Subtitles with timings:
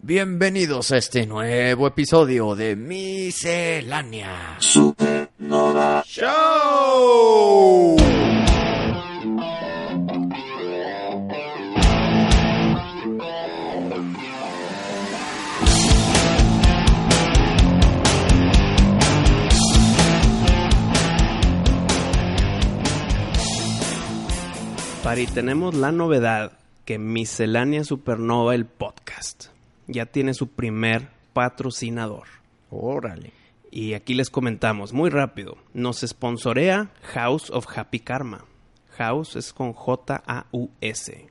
[0.00, 7.96] Bienvenidos a este nuevo episodio de Miscelánea Supernova Show.
[25.02, 26.52] Pari, tenemos la novedad
[26.84, 29.46] que Miscelánea Supernova, el podcast,
[29.88, 32.28] ya tiene su primer patrocinador.
[32.70, 33.32] Órale.
[33.70, 35.56] Y aquí les comentamos muy rápido.
[35.74, 38.44] Nos sponsorea House of Happy Karma.
[38.96, 41.28] House es con J-A-U-S.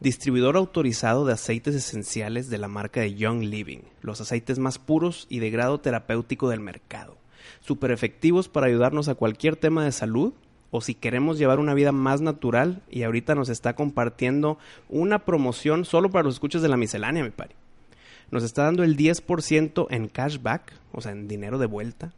[0.00, 3.80] Distribuidor autorizado de aceites esenciales de la marca de Young Living.
[4.02, 7.16] Los aceites más puros y de grado terapéutico del mercado.
[7.60, 10.34] Super efectivos para ayudarnos a cualquier tema de salud
[10.70, 15.84] o si queremos llevar una vida más natural y ahorita nos está compartiendo una promoción
[15.84, 17.54] solo para los escuchas de la miscelánea, mi pari.
[18.34, 22.12] Nos está dando el 10% en cashback, o sea, en dinero de vuelta,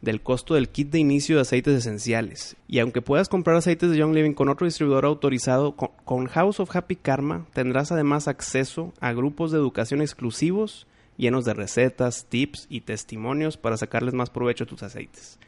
[0.00, 2.56] del costo del kit de inicio de aceites esenciales.
[2.66, 6.74] Y aunque puedas comprar aceites de Young Living con otro distribuidor autorizado, con, House of
[6.74, 12.80] Happy Karma tendrás además acceso a grupos de educación exclusivos llenos de recetas, tips y
[12.80, 15.38] testimonios para sacarles más provecho a tus aceites.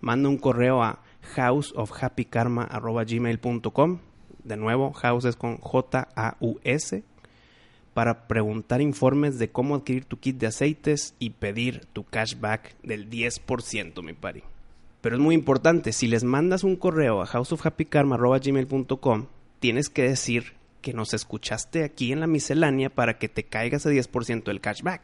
[0.00, 1.02] Manda un correo a
[1.36, 3.98] houseofhappykarma.gmail.com
[4.44, 7.04] De nuevo, house es con J-A-U-S
[7.98, 13.10] para preguntar informes de cómo adquirir tu kit de aceites y pedir tu cashback del
[13.10, 14.44] 10%, mi pari.
[15.00, 19.26] Pero es muy importante, si les mandas un correo a houseofhappykarma.gmail.com,
[19.58, 23.90] tienes que decir que nos escuchaste aquí en la miscelánea para que te caiga ese
[23.90, 25.02] 10% del cashback.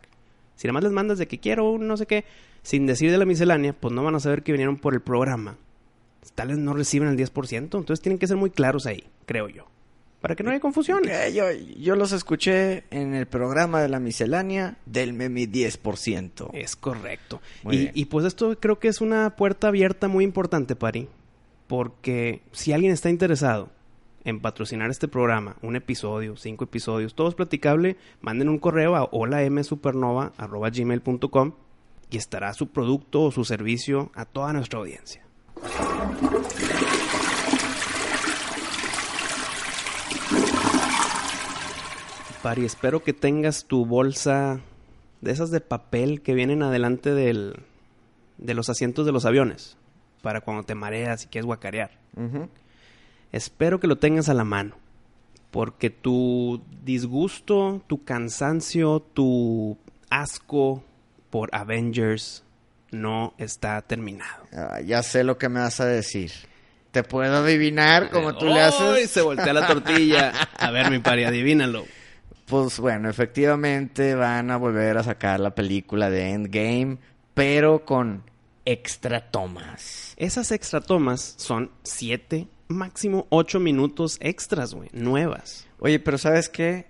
[0.55, 2.25] Si nada más les mandas de que quiero un no sé qué,
[2.63, 5.59] sin decir de la miscelánea, pues no van a saber que vinieron por el programa.
[6.37, 9.74] Tal no reciben el 10%, entonces tienen que ser muy claros ahí, creo yo.
[10.25, 11.03] Para que no haya confusión.
[11.35, 11.45] Yo,
[11.77, 16.49] yo los escuché en el programa de la miscelánea del Memi 10%.
[16.55, 17.43] Es correcto.
[17.71, 21.11] Y pues esto creo que es una puerta abierta muy importante, Pari.
[21.67, 23.69] Porque si alguien está interesado
[24.25, 29.05] en patrocinar este programa, un episodio, cinco episodios, todo es platicable, manden un correo a
[29.05, 31.53] holamsupernova.gmail.com
[32.09, 35.23] y estará su producto o su servicio a toda nuestra audiencia.
[42.45, 44.61] Pari, espero que tengas tu bolsa
[45.23, 47.61] de esas de papel que vienen adelante del,
[48.37, 49.79] de los asientos de los aviones
[50.21, 51.93] para cuando te mareas y quieres guacarear.
[53.33, 54.77] Espero que lo tengas a la mano.
[55.51, 59.79] Porque tu disgusto, tu cansancio, tu
[60.11, 60.85] asco
[61.31, 62.45] por Avengers
[62.91, 64.45] no está terminado.
[64.53, 66.31] Ah, ya sé lo que me vas a decir.
[66.91, 69.11] Te puedo adivinar como tú le haces.
[69.11, 70.31] Se voltea la tortilla.
[70.59, 71.87] A ver, mi pari, adivínalo.
[72.47, 76.99] Pues bueno, efectivamente van a volver a sacar la película de Endgame,
[77.33, 78.23] pero con
[78.67, 80.15] extra tomas.
[80.17, 85.67] Esas extra tomas son siete, máximo ocho minutos extras, güey, nuevas.
[85.79, 86.87] Oye, pero ¿sabes qué?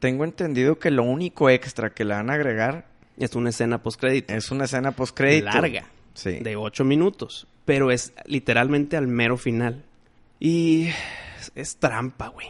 [0.00, 2.86] Tengo entendido que lo único extra que le van a agregar
[3.16, 4.34] Es una escena postcrédito.
[4.34, 5.46] es una escena postcrédito.
[5.46, 5.86] larga.
[6.14, 6.38] Sí.
[6.40, 9.82] de 8 minutos, pero es literalmente al mero final.
[10.38, 10.88] Y
[11.40, 12.46] es, es trampa, güey.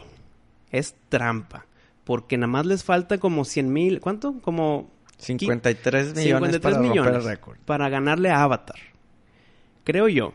[0.69, 1.65] Es trampa.
[2.05, 4.39] Porque nada más les falta como 100 mil, ¿cuánto?
[4.41, 7.57] Como 53 millones 53 para romper millones el récord.
[7.65, 8.79] para ganarle a Avatar.
[9.83, 10.33] Creo yo.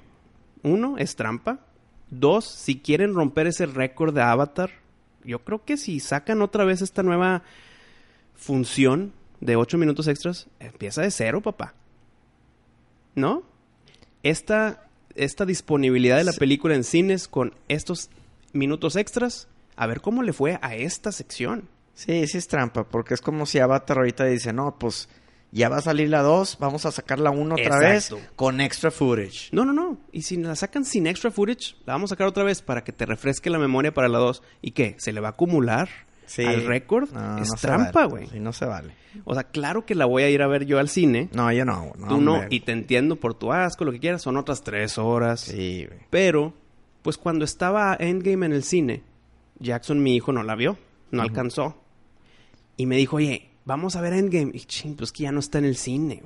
[0.62, 1.60] Uno, es trampa.
[2.10, 4.70] Dos, si quieren romper ese récord de Avatar,
[5.24, 7.42] yo creo que si sacan otra vez esta nueva
[8.34, 11.74] función de 8 minutos extras, empieza de cero, papá.
[13.14, 13.42] ¿No?
[14.22, 18.10] Esta, esta disponibilidad de la película en cines con estos
[18.52, 19.48] minutos extras,
[19.82, 21.68] a ver cómo le fue a esta sección.
[21.94, 25.08] Sí, sí es trampa, porque es como si Avatar ahorita dice, no, pues
[25.52, 28.90] ya va a salir la 2, vamos a sacar la 1 otra vez con extra
[28.90, 29.48] footage.
[29.52, 29.98] No, no, no.
[30.12, 32.92] Y si la sacan sin extra footage, la vamos a sacar otra vez para que
[32.92, 34.42] te refresque la memoria para la 2.
[34.62, 34.94] ¿Y qué?
[34.98, 35.88] ¿Se le va a acumular
[36.26, 36.44] Sí.
[36.44, 37.10] al récord?
[37.10, 38.08] No, es no trampa, vale.
[38.08, 38.26] güey.
[38.28, 38.94] Sí, no se vale.
[39.24, 41.28] O sea, claro que la voy a ir a ver yo al cine.
[41.32, 41.92] No, yo no.
[41.98, 42.48] no Tú no, hombre.
[42.52, 44.22] y te entiendo por tu asco, lo que quieras.
[44.22, 45.40] Son otras tres horas.
[45.40, 45.98] Sí, güey.
[46.08, 46.54] Pero,
[47.02, 49.02] pues cuando estaba Endgame en el cine,
[49.60, 50.78] Jackson, mi hijo, no la vio.
[51.10, 51.76] No alcanzó.
[52.76, 54.52] Y me dijo, oye, vamos a ver Endgame.
[54.54, 56.22] Y ching, pues que ya no está en el cine.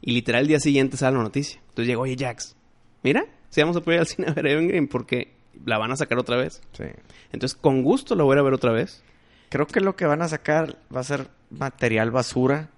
[0.00, 1.60] Y literal el día siguiente sale la noticia.
[1.60, 2.56] Entonces llegó, oye, Jax,
[3.02, 5.96] mira, si vamos a poder ir al cine a ver Endgame porque la van a
[5.96, 6.62] sacar otra vez.
[6.72, 6.84] Sí.
[7.32, 9.02] Entonces, con gusto la voy a ver otra vez.
[9.48, 12.70] Creo que lo que van a sacar va a ser material basura.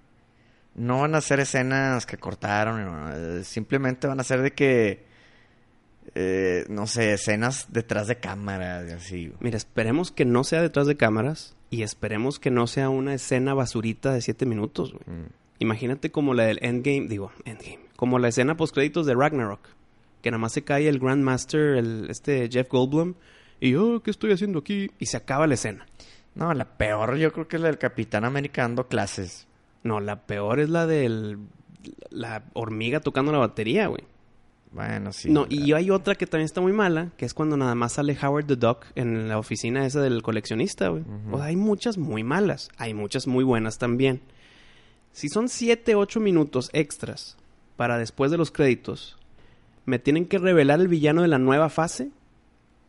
[0.73, 2.83] No van a ser escenas que cortaron.
[2.83, 5.10] no, eh, simplemente van a ser de que...
[6.15, 9.33] eh, no sé, escenas detrás de cámara y así.
[9.39, 13.53] Mira, esperemos que no sea detrás de cámaras y esperemos que no sea una escena
[13.53, 15.19] basurita de 7 minutos, güey.
[15.19, 15.27] Mm.
[15.59, 19.61] Imagínate como la del Endgame, digo, Endgame, como la escena post créditos de Ragnarok,
[20.23, 23.13] que nada más se cae el Grandmaster, el este Jeff Goldblum,
[23.59, 24.89] y yo, ¿qué estoy haciendo aquí?
[24.97, 25.85] Y se acaba la escena.
[26.33, 29.47] No, la peor yo creo que es la del Capitán América dando clases.
[29.83, 31.37] No, la peor es la del
[32.09, 34.03] la hormiga tocando la batería, güey.
[34.71, 35.29] Bueno, sí.
[35.29, 38.17] no, y hay otra que también está muy mala, que es cuando nada más sale
[38.21, 41.03] Howard the Duck en la oficina esa del coleccionista, güey.
[41.29, 44.21] O sea, hay muchas muy malas, hay muchas muy buenas también.
[45.11, 47.37] Si son 7, 8 minutos extras
[47.75, 49.17] para después de los créditos,
[49.85, 52.11] ¿me tienen que revelar el villano de la nueva fase?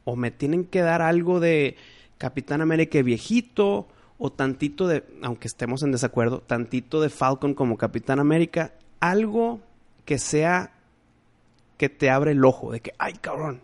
[0.04, 1.76] ¿O me tienen que dar algo de
[2.18, 3.88] Capitán América viejito?
[4.18, 8.72] ¿O tantito de, aunque estemos en desacuerdo, tantito de Falcon como Capitán América?
[9.00, 9.60] Algo
[10.04, 10.72] que sea
[11.82, 13.60] que te abre el ojo de que, ay, cabrón.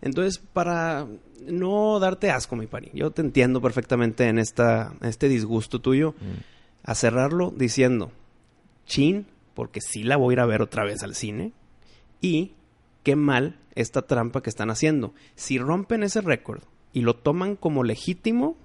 [0.00, 1.06] Entonces, para
[1.46, 6.14] no darte asco, mi pari, yo te entiendo perfectamente en esta, este disgusto tuyo,
[6.82, 8.10] a cerrarlo diciendo,
[8.86, 11.52] chin, porque sí la voy a ir a ver otra vez al cine,
[12.22, 12.54] y
[13.02, 15.12] qué mal esta trampa que están haciendo.
[15.34, 16.62] Si rompen ese récord
[16.94, 18.56] y lo toman como legítimo,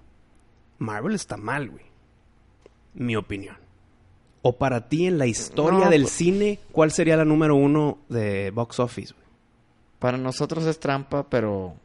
[0.77, 1.83] Marvel está mal, güey.
[2.94, 3.57] Mi opinión.
[4.43, 7.99] O para ti en la historia No, del pues- cine, ¿cuál sería la número uno
[8.09, 9.13] de box office?
[9.99, 11.75] Para nosotros es trampa, pero...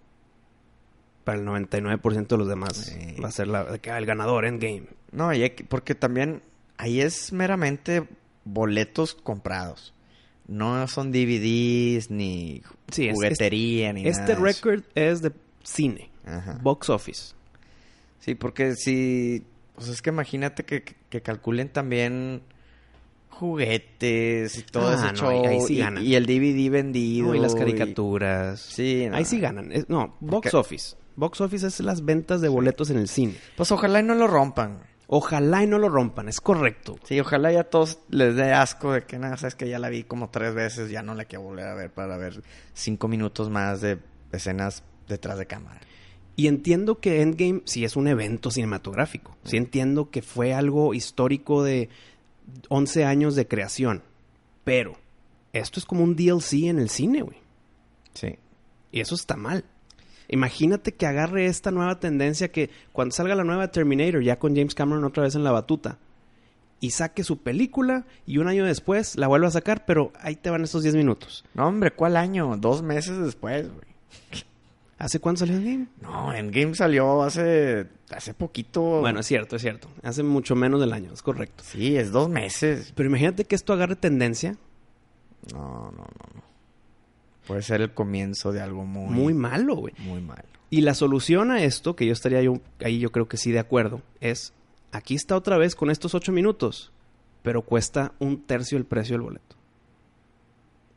[1.25, 3.21] Para el 99% de los demás Sí.
[3.21, 4.85] va a ser la, ah, el ganador, Endgame.
[5.13, 6.41] No, y porque también
[6.79, 8.07] ahí es meramente
[8.45, 9.93] boletos comprados.
[10.47, 12.63] No son DVDs, ni
[12.93, 14.43] Sí, es- juguetería, ni nada Este de eso.
[14.45, 15.33] récord es de
[15.65, 16.59] cine, Ajá.
[16.63, 17.35] box office.
[18.21, 19.43] Sí, porque si...
[19.77, 22.43] Pues es que imagínate que, que calculen también
[23.31, 25.29] juguetes y todo Ah, ese no, show.
[25.31, 26.03] ahí- ahí sí y, ganan.
[26.05, 27.29] y el DVD vendido.
[27.29, 28.61] No, y las y- caricaturas.
[28.61, 29.17] Sí, no.
[29.17, 29.73] Ahí sí ganan.
[29.73, 30.97] Es- no, box office.
[31.17, 33.35] Box office es las ventas de boletos en el cine.
[33.57, 34.81] Pues ojalá y no lo rompan.
[35.09, 36.99] Ojalá y no lo rompan, es correcto.
[37.05, 39.89] Sí, ojalá ya a todos les dé asco de que nada, sabes que ya la
[39.89, 42.43] vi como tres veces, ya no la quiero volver a ver para ver
[42.75, 43.99] cinco minutos más de
[44.33, 45.81] escenas detrás de cámara.
[46.37, 49.37] Y entiendo que Endgame sí es un evento cinematográfico.
[49.45, 51.89] Sí entiendo que fue algo histórico de
[52.69, 54.03] 11 años de creación.
[54.63, 54.97] Pero
[55.55, 57.39] esto es como un DLC en el cine, güey.
[58.13, 58.37] Sí.
[58.93, 59.65] Y eso está mal.
[60.29, 64.75] Imagínate que agarre esta nueva tendencia que cuando salga la nueva Terminator, ya con James
[64.75, 65.99] Cameron otra vez en la batuta,
[66.81, 70.51] y saque su película y un año después la vuelva a sacar, pero ahí te
[70.51, 71.45] van estos 10 minutos.
[71.55, 72.57] No, hombre, ¿cuál año?
[72.59, 74.45] Dos meses después, güey.
[74.99, 75.89] ¿Hace cuánto salió Endgame?
[76.01, 79.01] No, Endgame salió hace, hace poquito.
[79.01, 79.89] Bueno, es cierto, es cierto.
[80.03, 81.63] Hace mucho menos del año, es correcto.
[81.67, 82.93] Sí, es dos meses.
[82.95, 84.57] Pero imagínate que esto agarre tendencia
[85.53, 86.43] No, no, no, no.
[87.47, 89.15] Puede ser el comienzo de algo muy...
[89.15, 89.95] muy malo, güey.
[89.99, 90.45] Muy malo.
[90.71, 93.61] Y la solución a esto, que yo estaría yo, ahí yo creo que sí de
[93.61, 94.53] acuerdo, es
[94.93, 96.91] aquí está otra vez con estos ocho minutos,
[97.43, 99.57] pero cuesta un tercio el precio del boleto.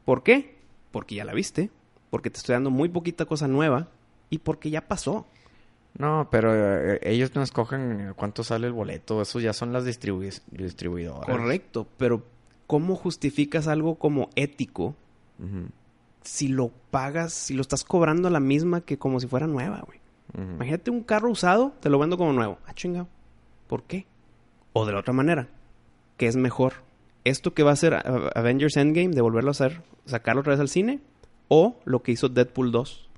[0.06, 0.56] ¿Por qué?
[0.90, 1.70] Porque ya la viste,
[2.10, 3.88] porque te estoy dando muy poquita cosa nueva
[4.30, 5.26] y porque ya pasó.
[5.98, 9.22] No, pero eh, ellos no escogen cuánto sale el boleto.
[9.22, 11.26] Eso ya son las distribu- distribuidoras.
[11.26, 12.24] Correcto, pero
[12.68, 14.96] ¿cómo justificas algo como ético
[16.22, 19.82] si lo pagas, si lo estás cobrando a la misma que como si fuera nueva,
[19.86, 20.00] güey?
[20.38, 22.60] Imagínate un carro usado, te lo vendo como nuevo.
[22.68, 23.08] Ah, chingado.
[23.68, 24.06] ¿Por qué?
[24.74, 25.48] O de la otra manera,
[26.18, 26.74] ¿qué es mejor?
[27.24, 30.70] ¿Esto que va a A- Avengers Endgame, de volverlo a hacer, sacarlo otra vez al
[30.70, 31.00] cine?
[31.50, 33.10] ¿O lo que hizo Deadpool 2?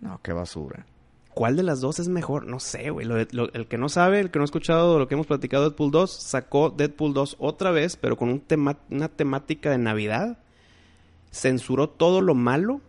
[0.00, 0.84] No, qué basura.
[1.32, 2.46] ¿Cuál de las dos es mejor?
[2.46, 3.06] No sé, güey.
[3.08, 5.92] El que no sabe, el que no ha escuchado lo que hemos platicado de Deadpool
[5.92, 10.38] 2, sacó Deadpool 2 otra vez, pero con un tema- una temática de Navidad.
[11.30, 12.80] Censuró todo lo malo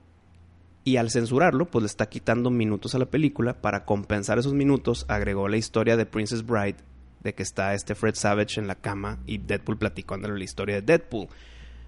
[0.84, 3.62] y al censurarlo, pues le está quitando minutos a la película.
[3.62, 6.77] Para compensar esos minutos, agregó la historia de Princess Bride,
[7.22, 10.81] de que está este Fred Savage en la cama y Deadpool platicándole la historia de
[10.81, 11.27] Deadpool.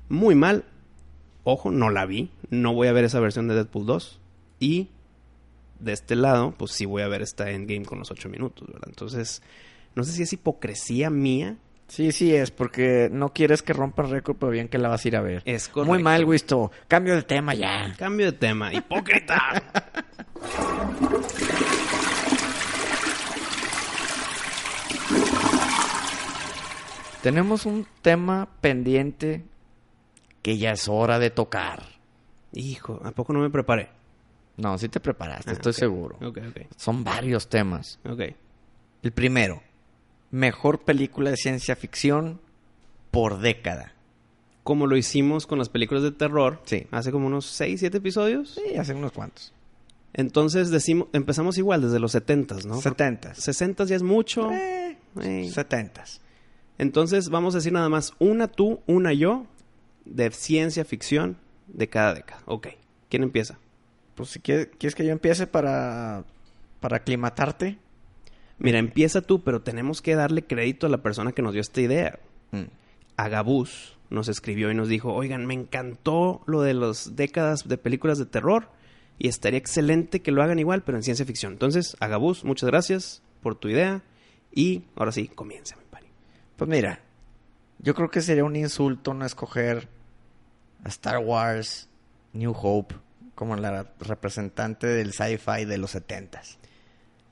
[0.09, 0.65] Muy mal.
[1.43, 2.29] Ojo, no la vi.
[2.49, 4.19] No voy a ver esa versión de Deadpool 2.
[4.59, 4.89] Y
[5.79, 8.87] de este lado, pues sí voy a ver esta Endgame con los ocho minutos, ¿verdad?
[8.87, 9.41] Entonces,
[9.95, 11.57] no sé si es hipocresía mía.
[11.87, 15.03] Sí, sí es, porque no quieres que rompa el récord, pero bien que la vas
[15.03, 15.41] a ir a ver.
[15.45, 15.91] Es correcto.
[15.93, 16.71] Muy mal, Wisto.
[16.87, 17.93] Cambio de tema ya.
[17.97, 18.73] Cambio de tema.
[18.73, 19.63] ¡Hipócrita!
[27.21, 29.43] Tenemos un tema pendiente
[30.41, 31.83] que ya es hora de tocar.
[32.53, 33.89] Hijo, ¿a poco no me preparé?
[34.57, 36.17] No, sí te preparaste, Ah, estoy seguro.
[36.75, 37.99] Son varios temas.
[39.03, 39.61] El primero,
[40.29, 42.39] mejor película de ciencia ficción
[43.09, 43.93] por década.
[44.63, 46.85] Como lo hicimos con las películas de terror Sí.
[46.91, 48.59] hace como unos 6, 7 episodios.
[48.63, 49.53] Sí, hace unos cuantos.
[50.13, 52.79] Entonces decimos, empezamos igual desde los 70s, ¿no?
[52.81, 53.33] 70.
[53.33, 54.51] 60 ya es mucho.
[54.51, 55.49] Eh, Ey.
[55.49, 56.03] 70.
[56.77, 59.45] Entonces vamos a decir nada más una tú, una yo
[60.05, 62.41] de ciencia ficción de cada década.
[62.45, 62.67] Ok.
[63.09, 63.59] ¿Quién empieza?
[64.15, 66.25] Pues si quieres, ¿quieres que yo empiece para,
[66.81, 67.77] para aclimatarte.
[68.57, 71.81] Mira, empieza tú, pero tenemos que darle crédito a la persona que nos dio esta
[71.81, 72.19] idea.
[72.51, 72.65] Mm.
[73.15, 78.17] Agabús nos escribió y nos dijo, oigan, me encantó lo de las décadas de películas
[78.17, 78.67] de terror
[79.17, 81.53] y estaría excelente que lo hagan igual, pero en ciencia ficción.
[81.53, 84.03] Entonces, Agabús, muchas gracias por tu idea
[84.51, 86.07] y ahora sí, comienza, mi pari.
[86.57, 86.99] Pues mira,
[87.81, 89.87] yo creo que sería un insulto no escoger
[90.83, 91.89] a Star Wars
[92.33, 92.95] New Hope
[93.35, 96.57] como la representante del sci-fi de los 70s.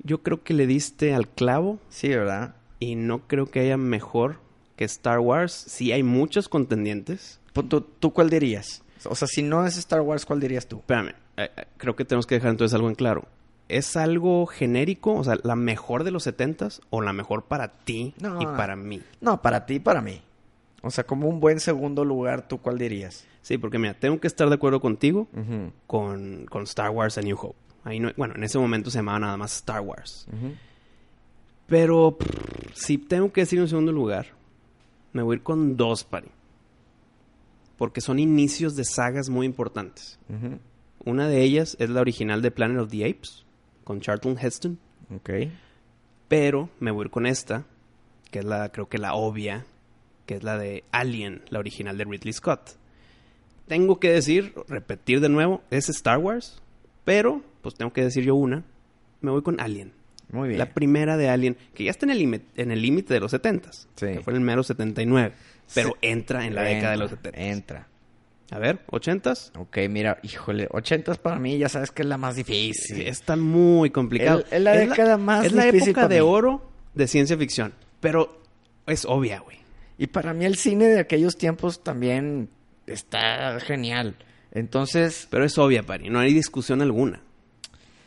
[0.01, 2.55] Yo creo que le diste al clavo Sí, ¿verdad?
[2.79, 4.39] y no creo que haya mejor
[4.75, 5.51] que Star Wars.
[5.53, 7.39] Sí hay muchos contendientes.
[7.53, 8.81] Pues, ¿Tú, tú cuál dirías?
[9.05, 10.77] O sea, si no es Star Wars, ¿cuál dirías tú?
[10.77, 13.25] Espérame, eh, eh, creo que tenemos que dejar entonces algo en claro.
[13.67, 15.13] ¿Es algo genérico?
[15.15, 18.41] O sea, ¿la mejor de los 70s o la mejor para ti No.
[18.41, 19.01] y para mí?
[19.21, 20.21] No, para ti y para mí.
[20.81, 23.25] O sea, como un buen segundo lugar, ¿tú cuál dirías?
[23.41, 25.27] Sí, porque mira, tengo que estar de acuerdo contigo
[25.87, 27.57] con, con Star Wars A New Hope.
[27.83, 30.27] Ahí no, bueno, en ese momento se llamaba nada más Star Wars.
[31.67, 34.27] Pero pff, si tengo que decir un segundo lugar,
[35.13, 36.27] me voy a ir con dos, pari.
[37.77, 40.19] Porque son inicios de sagas muy importantes.
[41.05, 43.45] Una de ellas es la original de Planet of the Apes,
[43.83, 44.79] con Charlton Heston.
[45.15, 45.29] Ok.
[46.27, 47.65] Pero me voy a ir con esta,
[48.31, 49.65] que es la, creo que la obvia,
[50.29, 52.77] que es la de Alien, la original de Ridley Scott.
[53.67, 56.61] Tengo que decir, repetir de nuevo, es Star Wars,
[57.03, 58.63] pero pues tengo que decir yo una,
[59.21, 59.91] me voy con Alien.
[60.31, 60.59] Muy bien.
[60.59, 62.11] La primera de Alien, que ya está en
[62.71, 63.87] el límite de los 70 Sí.
[63.95, 65.33] que fue en el mero 79,
[65.73, 65.95] pero Sí.
[66.03, 67.51] entra en la década de los Entra, 70.
[67.51, 67.87] Entra.
[68.51, 69.51] A ver, 80s.
[69.57, 72.97] Ok, mira, híjole, 80 para mí ya sabes que es la más difícil.
[72.97, 74.41] Sí, está muy complicado.
[74.41, 76.27] Es- es la década más Es la difícil época para de mí.
[76.27, 78.39] oro de ciencia ficción, pero
[78.85, 79.58] es obvia, güey.
[79.99, 82.49] Y para mí el cine de aquellos tiempos también
[82.87, 84.15] está genial.
[84.51, 87.21] Entonces, Pero es obvia, Pari, no hay discusión alguna.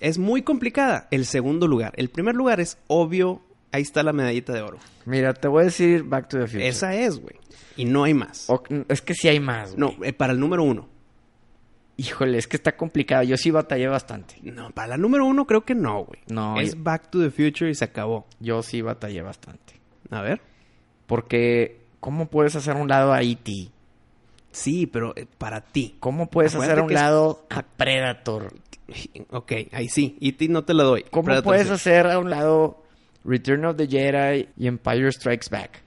[0.01, 1.93] Es muy complicada el segundo lugar.
[1.97, 4.79] El primer lugar es obvio, ahí está la medallita de oro.
[5.05, 6.67] mira, te voy a decir Back to the Future.
[6.67, 7.37] Esa es, güey.
[7.77, 8.51] Y no hay más.
[8.51, 9.77] O- es que sí hay más.
[9.77, 10.11] No, güey.
[10.11, 10.89] eh, para el número uno.
[11.99, 13.23] Híjole, es que está complicado.
[13.23, 14.37] Yo sí batallé bastante.
[14.43, 16.21] No, para la número uno creo que no, güey.
[16.29, 18.27] No, Es yo- Back to the Future y se acabó.
[18.41, 19.75] Yo sí batallé bastante.
[20.11, 20.41] A ver.
[21.07, 23.69] Porque, ¿cómo puedes hacer a un lado a E.T.?
[24.51, 25.95] Sí, pero eh, para ti.
[26.01, 28.53] ¿Cómo puedes Acuérdate hacer a un es- lado a Predator?
[29.31, 30.19] Ok, ahí sí.
[30.37, 31.05] Ti no te la doy.
[31.11, 31.73] ¿Cómo Predator puedes sí.
[31.73, 32.83] hacer a un lado
[33.25, 35.81] Return of the Jedi y Empire Strikes Back?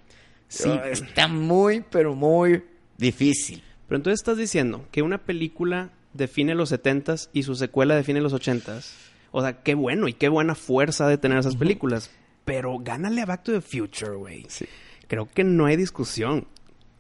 [0.48, 0.70] Sí.
[0.70, 2.64] Oh, Está muy, pero muy
[2.98, 3.62] difícil.
[3.88, 8.34] Pero entonces estás diciendo que una película define los 70s y su secuela define los
[8.34, 8.94] 80s.
[9.32, 12.10] O sea, qué bueno y qué buena fuerza de tener esas películas.
[12.46, 14.46] Pero gánale a Back to the Future, güey.
[14.48, 14.66] Sí.
[15.08, 16.48] Creo que no hay discusión.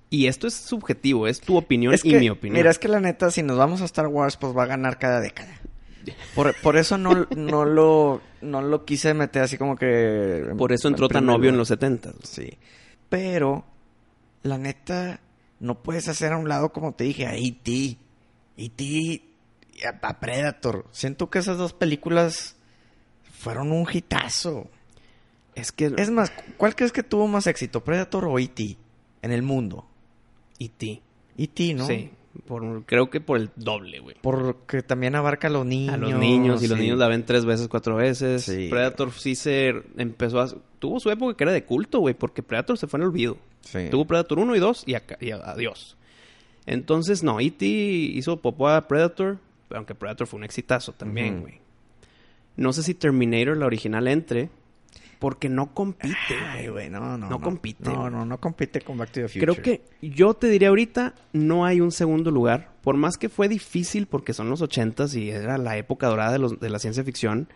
[0.09, 2.57] Y esto es subjetivo, es tu opinión Es y que, mi opinión.
[2.57, 4.99] Mira, es que la neta, si nos vamos a Star Wars, pues va a ganar
[4.99, 5.59] cada década.
[6.35, 10.53] Por, por eso no, no, lo, no lo quise meter así como que...
[10.57, 12.13] Por eso entró en tan obvio en los 70s.
[12.23, 12.57] Sí.
[13.09, 13.65] Pero,
[14.43, 15.19] la neta,
[15.59, 17.97] no puedes hacer a un lado, como te dije, a E.T.
[18.57, 18.83] E.T.
[18.83, 19.23] y
[19.83, 20.85] a Predator.
[20.91, 22.55] Siento que esas dos películas
[23.39, 24.69] fueron un hitazo.
[25.55, 25.91] Es que...
[25.97, 28.77] Es más, ¿cuál crees que tuvo más éxito, Predator o E.T.
[29.21, 29.85] en el mundo?
[30.59, 31.01] E.T.
[31.37, 31.87] E.T., ¿no?
[31.87, 32.09] Sí.
[32.45, 34.17] Por, creo que por el doble, güey.
[34.21, 35.93] Porque también abarca a los niños.
[35.93, 38.43] A los niños, y los niños la ven tres veces, cuatro veces.
[38.43, 38.67] Sí.
[38.69, 40.49] Predator sí se empezó a...
[40.79, 43.37] Tuvo su época que era de culto, güey, porque Predator se fue en el olvido.
[43.61, 43.87] Sí.
[43.89, 45.95] Tuvo Predator 1 y 2 y, acá- y adiós.
[46.65, 47.65] Entonces, no, E.T.
[47.65, 49.37] hizo popó a Predator,
[49.69, 51.61] aunque Predator fue un exitazo también, güey.
[52.57, 54.49] No sé si Terminator, la original, entre,
[55.25, 56.15] porque no compite,
[56.51, 56.87] Ay, güey.
[56.87, 57.27] no, no.
[57.27, 59.39] No compite, No, no, no compite con Back to the Future.
[59.53, 62.73] Creo que yo te diría ahorita, no hay un segundo lugar.
[62.83, 66.37] Por más que fue difícil, porque son los ochentas y era la época dorada de,
[66.37, 67.47] los- de la ciencia ficción,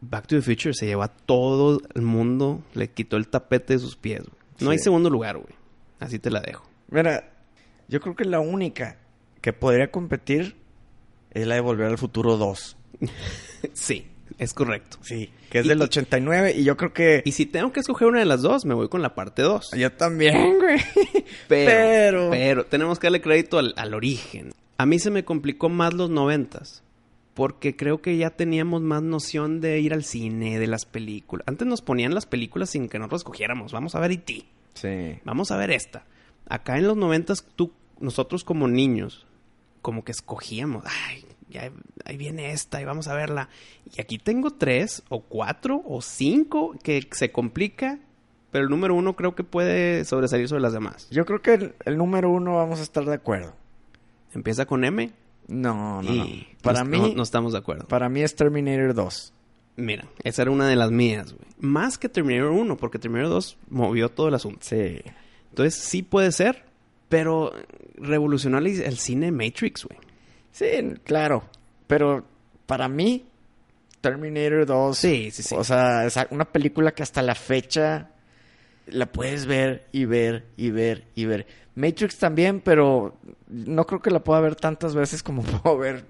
[0.00, 3.78] Back to the Future se llevó a todo el mundo, le quitó el tapete de
[3.80, 4.20] sus pies.
[4.20, 4.32] güey.
[4.60, 5.54] No hay segundo lugar, güey.
[6.00, 6.66] Así te la dejo.
[6.88, 7.32] Mira,
[7.88, 8.96] yo creo que la única
[9.42, 10.56] que podría competir
[11.32, 12.78] es la de Volver al Futuro 2.
[13.74, 14.06] sí,
[14.38, 14.98] Es correcto.
[15.02, 17.22] Sí, que es Y- del y- 89 y yo creo que...
[17.24, 19.70] Y si tengo que escoger una de las dos, me voy con la parte 2.
[19.76, 20.80] Yo también, güey.
[21.48, 24.52] Pero, Pero- pero tenemos que darle crédito al, al origen.
[24.78, 26.82] A mí se me complicó más los noventas.
[27.34, 31.44] Porque creo que ya teníamos más noción de ir al cine, de las películas.
[31.48, 33.72] Antes nos ponían las películas sin que nosotros escogiéramos.
[33.72, 34.44] Vamos a ver E.T.
[34.74, 35.18] Sí.
[35.24, 36.04] Vamos a ver esta.
[36.48, 39.26] Acá en los noventas, tú, nosotros como niños,
[39.82, 40.84] como que escogíamos.
[40.86, 41.24] Ay,
[41.54, 41.72] ya,
[42.04, 43.48] ahí viene esta y vamos a verla.
[43.96, 47.98] Y aquí tengo tres, o cuatro, o cinco que se complica.
[48.50, 51.08] Pero el número uno creo que puede sobresalir sobre las demás.
[51.10, 53.54] Yo creo que el, el número uno vamos a estar de acuerdo.
[54.32, 55.10] Empieza con M.
[55.48, 56.26] No, no, no.
[56.62, 57.86] Para mí, no, no estamos de acuerdo.
[57.86, 59.32] para mí es Terminator 2.
[59.76, 61.44] Mira, esa era una de las mías, güey.
[61.58, 64.60] Más que Terminator 1, porque Terminator 2 movió todo el asunto.
[64.62, 65.00] Sí.
[65.50, 66.64] Entonces, sí puede ser,
[67.08, 67.52] pero
[67.96, 69.98] revolucionó el cine Matrix, güey.
[70.54, 70.66] Sí,
[71.02, 71.42] claro.
[71.88, 72.24] Pero
[72.66, 73.24] para mí,
[74.00, 74.96] Terminator 2.
[74.96, 75.54] Sí, sí, sí.
[75.58, 78.10] O sea, es una película que hasta la fecha
[78.86, 81.46] la puedes ver y ver y ver y ver.
[81.74, 83.16] Matrix también, pero
[83.48, 86.04] no creo que la pueda ver tantas veces como puedo ver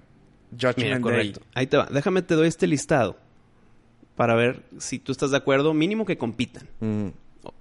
[0.51, 1.01] Judgment Mira, Day.
[1.01, 1.41] correcto.
[1.55, 1.87] Ahí te va.
[1.89, 3.17] Déjame te doy este listado
[4.15, 6.67] para ver si tú estás de acuerdo, mínimo que compitan.
[6.81, 7.07] Mm,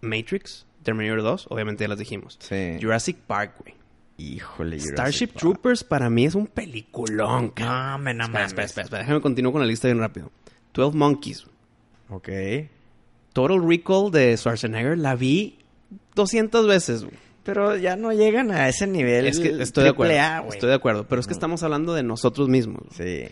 [0.03, 2.37] Matrix, Terminator 2, obviamente ya las dijimos.
[2.41, 2.77] sí.
[2.81, 3.75] Jurassic Park, güey.
[4.17, 5.39] Híjole, Jurassic Starship Park.
[5.41, 7.53] Troopers para mí es un peliculón.
[7.59, 9.03] No, me no Espera, espera, espera, espera.
[9.03, 10.31] Déjame continuar con la lista bien rápido.
[10.73, 11.47] 12 Monkeys.
[12.09, 12.29] Ok.
[13.33, 15.59] Total Recall de Schwarzenegger la vi
[16.15, 17.17] 200 veces, güey.
[17.43, 19.27] Pero ya no llegan a ese nivel.
[19.27, 20.15] Es que estoy de acuerdo.
[20.19, 21.07] A, estoy de acuerdo.
[21.09, 22.85] Pero es que estamos hablando de nosotros mismos.
[22.97, 23.25] Sí.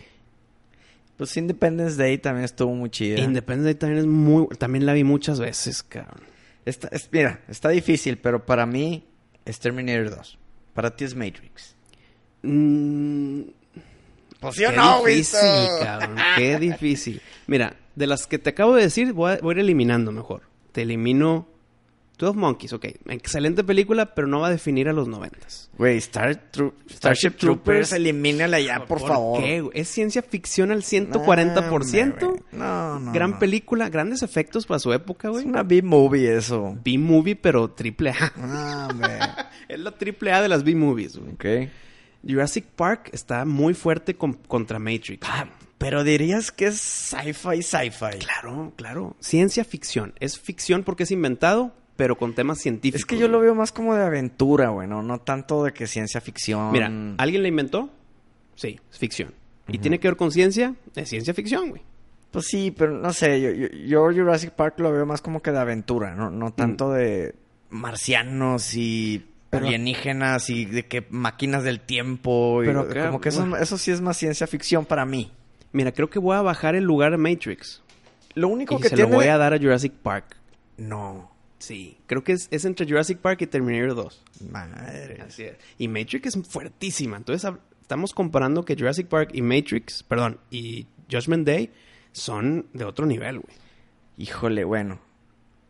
[1.17, 3.19] Pues Independence Day también estuvo muy chida.
[3.19, 4.47] Independence Day también es muy...
[4.57, 6.21] También la vi muchas veces, cabrón.
[6.65, 9.05] Está- es- mira, está difícil, pero para mí
[9.45, 10.39] es Terminator 2.
[10.73, 11.75] Para ti es Matrix.
[12.41, 13.41] Mm,
[14.39, 15.39] Pues qué difícil,
[15.81, 16.17] cabrón.
[16.37, 17.21] Qué difícil.
[17.47, 20.41] Mira, de las que te acabo de decir, voy a, voy a ir eliminando mejor.
[20.71, 21.47] Te elimino
[22.17, 22.85] 12 Monkeys, ok.
[23.09, 25.69] Excelente película, pero no va a definir a los noventas.
[25.77, 26.39] Güey, Star
[26.89, 29.41] Starship Troopers, elimínala ya, por, favor.
[29.41, 29.71] qué, güey?
[29.79, 32.03] Es ciencia ficción al No, 140%.
[32.13, 32.39] hombre, güey.
[32.51, 33.11] No, no.
[33.11, 33.39] Gran no.
[33.39, 35.45] película, grandes efectos para su época, Es güey.
[35.47, 36.77] una B-movie eso.
[36.83, 38.31] B-movie, pero triple A.
[38.37, 41.31] Ah, es la triple A de las B-movies, güey.
[41.33, 41.69] ok.
[42.25, 45.27] Jurassic Park está muy fuerte con- contra Matrix.
[45.27, 45.47] Ah,
[45.77, 48.19] pero dirías que es sci-fi, sci-fi.
[48.19, 49.15] Claro, claro.
[49.19, 50.13] Ciencia ficción.
[50.21, 53.01] Es ficción porque es inventado, pero con temas científicos.
[53.01, 55.87] Es que yo lo veo más como de aventura, güey, no, no tanto de que
[55.87, 56.71] ciencia ficción.
[56.71, 57.89] Mira, ¿alguien la inventó?
[58.55, 59.33] Sí, es ficción.
[59.67, 60.75] ¿Y tiene que ver con ciencia?
[60.95, 61.81] Es ciencia ficción, güey.
[62.31, 65.51] Pues sí, pero no sé, yo, yo, yo Jurassic Park lo veo más como que
[65.51, 67.35] de aventura, no, no tanto de
[67.69, 72.63] marcianos y Pero- alienígenas y de que máquinas del tiempo.
[72.63, 73.57] y- Pero como que eso, bueno.
[73.57, 75.31] eso sí es más ciencia ficción para mí.
[75.73, 77.81] Mira, creo que voy a bajar el lugar a Matrix.
[78.35, 79.11] Lo único Y que se tiene...
[79.11, 80.35] lo voy a dar a Jurassic Park.
[80.77, 81.31] No,
[81.63, 84.23] Sí, creo que es, es entre Jurassic Park y Terminator 2.
[84.51, 85.21] madre.
[85.21, 85.55] Así es.
[85.77, 87.15] Y Matrix es fuertísima.
[87.15, 87.49] Entonces
[87.79, 91.71] estamos comparando que Jurassic Park y Matrix, perdón, y Judgment Day
[92.11, 93.55] son de otro nivel, güey.
[94.17, 94.99] Híjole, bueno.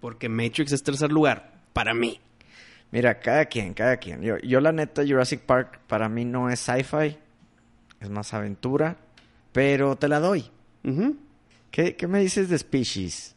[0.02, 2.20] Porque Matrix es tercer lugar, para mí.
[2.90, 4.24] Mira, cada quien, cada quien.
[4.24, 7.20] Yo, yo la neta, Jurassic Park para mí no es sci-fi,
[8.00, 8.98] es más aventura,
[9.52, 10.50] pero te la doy.
[11.70, 13.36] ¿Qué, qué me dices de Species?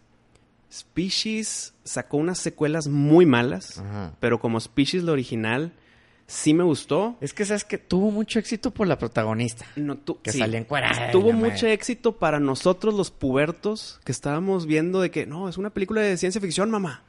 [0.76, 4.12] Species sacó unas secuelas muy malas, Ajá.
[4.20, 5.72] pero como Species la original
[6.26, 7.16] sí me gustó.
[7.20, 9.64] Es que sabes que tuvo mucho éxito por la protagonista.
[9.76, 10.38] No, tu- Que sí.
[10.38, 11.72] salía encuerada Tuvo mucho madre.
[11.72, 16.16] éxito para nosotros los pubertos que estábamos viendo de que no, es una película de
[16.16, 17.02] ciencia ficción, mamá.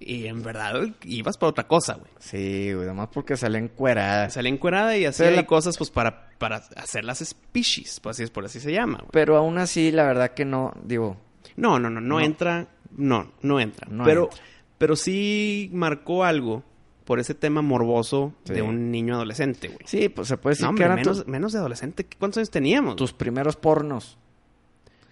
[0.00, 2.10] Y en verdad ibas para otra cosa, güey.
[2.20, 4.30] Sí, güey, además porque salía encuerada.
[4.30, 8.30] Salía encuerada y hacía la- cosas pues para, para hacer las species, pues así es
[8.30, 9.10] por así se llama, güey.
[9.12, 11.16] Pero aún así, la verdad que no, digo,
[11.56, 12.20] No, no, no, no, No.
[12.20, 13.86] entra, no, no entra.
[13.90, 14.40] No pero, entra.
[14.78, 16.62] pero sí marcó algo
[17.04, 18.52] por ese tema morboso Sí.
[18.54, 19.80] de un niño adolescente, güey.
[19.86, 22.06] sí, pues se puede decir No, que hombre, eran menos, tus, menos de adolescente.
[22.18, 22.96] ¿Cuántos años teníamos?
[22.96, 24.18] tus primeros pornos.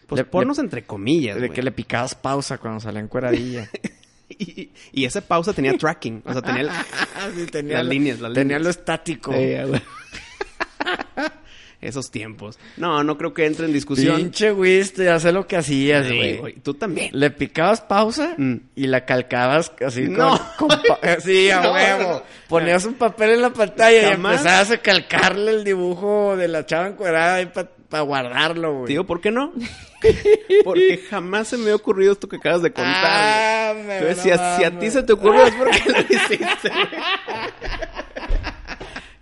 [0.06, 1.52] pues le- pornos entre comillas, De güey.
[1.52, 3.68] que le picabas pausa cuando salía encueradilla.
[4.28, 6.22] y, y esa pausa tenía tracking.
[6.24, 6.60] O sea, tenía...
[7.26, 8.62] el- Sí, tenía Las lo- líneas, las Tenía líneas.
[8.62, 9.32] lo estático.
[9.32, 9.82] Sí, güey.
[11.80, 12.58] Esos tiempos.
[12.78, 14.16] No, no creo que entre en discusión.
[14.16, 16.36] Pinche Wisto, ya sé lo que hacías, Sí, güey.
[16.38, 16.52] güey.
[16.54, 17.10] Tú también.
[17.12, 18.54] Le picabas pausa Mm.
[18.74, 20.38] y la calcabas así No.
[20.58, 22.12] con, con pa- Sí, a No, huevo.
[22.14, 22.22] no.
[22.48, 24.32] Ponías un papel en la pantalla Jamás.
[24.32, 27.46] y empezabas a calcarle el dibujo de la chava encuerada ahí
[27.90, 28.86] para guardarlo, güey.
[28.86, 29.52] Tío, ¿por qué no?
[30.64, 32.94] Porque jamás se me ha ocurrido esto que acabas de contar.
[32.94, 36.00] Ah, me- Entonces, no si, a, si a ti se te ocurrió es porque lo
[36.00, 36.86] hiciste, güey.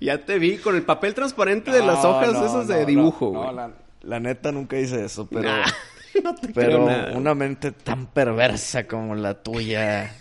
[0.05, 3.33] Ya te vi con el papel transparente de las hojas no, esas de no, dibujo,
[3.33, 3.55] no, güey.
[3.57, 3.71] la,
[4.03, 5.43] la neta nunca hice eso, pero...
[5.45, 5.65] Nah.
[6.23, 7.13] No te Pero nada.
[7.17, 10.15] una mente tan perversa como la tuya.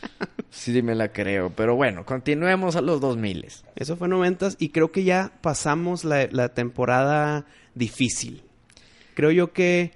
[0.50, 1.50] sí me la creo.
[1.50, 3.46] Pero bueno, continuemos a los 2000.
[3.76, 7.46] Eso fue noventas y creo que ya pasamos la, la temporada
[7.76, 8.42] difícil.
[9.14, 9.92] Creo yo que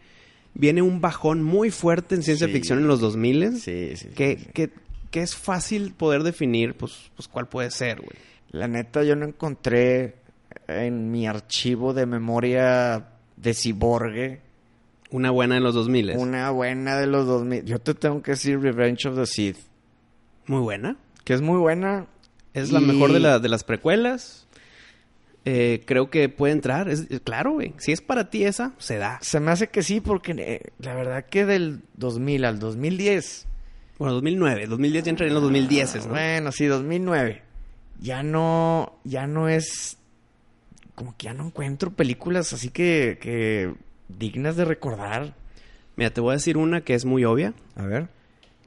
[0.54, 2.52] viene un bajón muy fuerte en ciencia Sí.
[2.52, 4.46] ficción en los 2000 Sí, sí, sí, que, sí.
[4.54, 4.70] que,
[5.10, 8.16] que es fácil poder definir, pues, pues cuál puede ser, güey.
[8.50, 10.16] La neta, yo no encontré
[10.66, 14.40] en mi archivo de memoria de Ciborgue
[15.10, 17.64] Una buena en los 2000 una buena de los 2000.
[17.64, 19.56] Yo te tengo que decir Revenge of the Sith,
[20.46, 20.96] Muy buena.
[21.24, 22.06] que es muy buena.
[22.54, 24.46] Es la mejor de, la- de las precuelas.
[25.44, 26.88] Eh, creo que puede entrar.
[26.88, 27.72] Es, es- claro, güey.
[27.78, 29.18] Si es para ti esa, se da.
[29.22, 33.46] Se me hace que sí, porque eh, la verdad que del 2000 al 2010,
[33.98, 34.66] Bueno, 2009.
[34.66, 36.12] 2010 ya entra en los 2010, ¿no?
[36.12, 37.42] bueno, sí, 2009,
[38.00, 39.98] ya no, ya no es,
[40.94, 43.74] como que ya no encuentro películas así que, que
[44.08, 45.34] dignas de recordar.
[45.96, 47.52] Mira, te voy a decir una que es muy obvia.
[47.76, 48.08] A ver.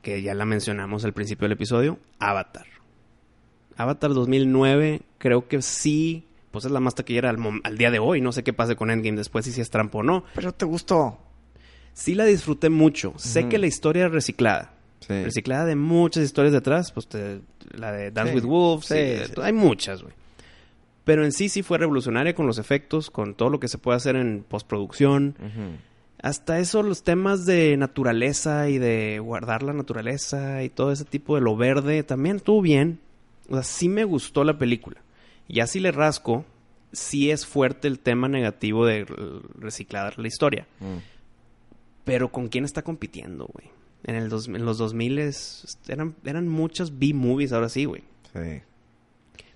[0.02, 2.68] que ya la mencionamos al principio del episodio, Avatar.
[3.76, 8.22] Avatar 2009, creo que sí, pues es la más taquillera al, al día de hoy.
[8.22, 10.26] No sé qué pase con Endgame después, y si es trampa o no.
[10.36, 11.20] Pero te gustó.
[11.94, 13.14] Sí la disfruté mucho.
[13.18, 14.74] Sé que la historia es reciclada.
[15.08, 15.24] Sí.
[15.24, 16.92] Reciclada de muchas historias detrás.
[16.92, 18.36] Pues te- la de Dance Sí.
[18.40, 18.86] with Wolves.
[18.86, 19.30] Sí, de-.
[19.42, 20.14] Hay muchas, güey.
[21.04, 23.98] Pero en sí sí fue revolucionaria con los efectos, con todo lo que se puede
[23.98, 25.36] hacer en postproducción.
[26.22, 31.36] Hasta eso, los temas de naturaleza y de guardar la naturaleza y todo ese tipo
[31.36, 33.00] de lo verde, también estuvo bien.
[33.50, 35.02] O sea, sí me gustó la película.
[35.50, 36.46] Y así le rasco,
[36.94, 39.06] sí es fuerte el tema negativo de
[39.60, 40.66] reciclar la historia.
[40.80, 41.00] Mm.
[42.06, 43.68] Pero ¿con quién está compitiendo, güey?
[44.06, 48.04] En, el dos- en los 2000 es- eran, eran muchas B-movies, ahora sí, güey.
[48.34, 48.62] Sí.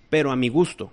[0.10, 0.92] Pero a mi gusto.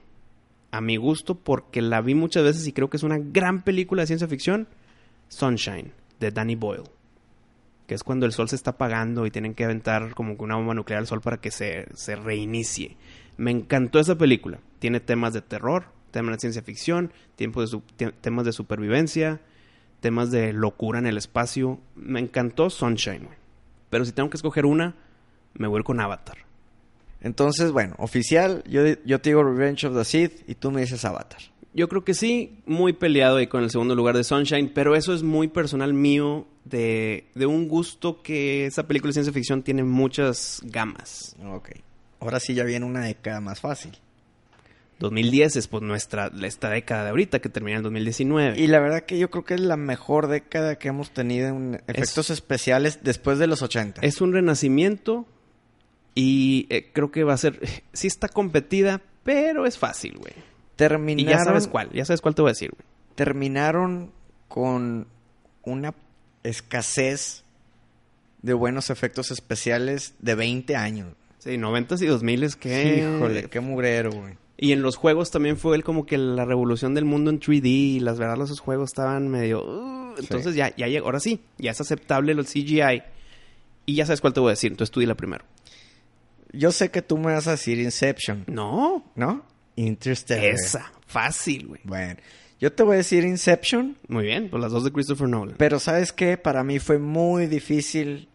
[0.73, 4.03] A mi gusto porque la vi muchas veces y creo que es una gran película
[4.03, 4.67] de ciencia ficción.
[5.29, 6.83] Sunshine, de Danny Boyle.
[7.87, 10.57] Que es cuando el sol se está apagando y tienen que aventar como que una
[10.57, 12.97] bomba nuclear al sol para que se, se reinicie.
[13.37, 14.59] Me encantó esa película.
[14.81, 17.83] Tiene temas de terror, temas de ciencia ficción, tiempo de su-
[18.21, 19.41] temas de supervivencia,
[20.01, 21.79] temas de locura en el espacio.
[21.95, 23.44] Me encantó Sunshine, güey.
[23.95, 24.97] Pero si tengo que escoger una,
[25.53, 26.39] me voy a ir con Avatar.
[27.21, 31.05] Entonces, bueno, oficial, yo, yo te digo Revenge of the Sith y tú me dices
[31.05, 31.41] Avatar.
[31.75, 35.15] Yo creo que sí, muy peleado ahí con el segundo lugar de Sunshine, pero eso
[35.15, 39.85] es muy personal mío de, de un gusto que esa película de ciencia ficción tiene
[39.85, 41.37] muchas gamas.
[41.47, 41.71] Ok.
[42.19, 43.93] Ahora sí ya viene una década más fácil.
[44.99, 48.59] 2010 es pues nuestra, esta década de ahorita que termina en 2019.
[48.59, 51.83] Y la verdad que yo creo que es la mejor década que hemos tenido en
[51.87, 54.01] efectos especiales después de los 80.
[54.03, 55.27] Es un renacimiento
[56.15, 57.61] y eh, creo que va a ser,
[57.93, 60.35] sí está competida, pero es fácil, güey.
[60.77, 62.87] terminaron, Y ya sabes cuál, ya sabes cuál te voy a decir, güey.
[63.15, 64.13] terminaron
[64.49, 65.07] con
[65.63, 65.95] una
[66.45, 67.43] escasez
[68.43, 71.15] de buenos efectos especiales de 20 años.
[71.39, 72.99] Sí, 90 y 2000 es que...
[72.99, 74.35] Híjole, qué mugrero, güey.
[74.57, 77.65] Y en los juegos también fue el como que la revolución del mundo en 3D
[77.67, 79.65] y las verdad esos juegos estaban medio...
[79.65, 83.03] uh, entonces ya, ya llegó, ahora sí, ya es aceptable el CGI.
[83.87, 85.45] Y ya sabes cuál te voy a decir, entonces tú dila primero.
[86.53, 89.45] Yo sé que tú me vas a decir Inception, No, ¿no?
[89.77, 90.45] Interstellar.
[90.45, 91.81] esa, fácil, güey.
[91.85, 92.21] Bueno,
[92.61, 95.57] yo te voy a decir Inception, Muy bien, pues las dos de Christopher Nolan.
[95.59, 96.39] pero ¿sabes qué?
[96.39, 98.29] Para mí fue muy difícil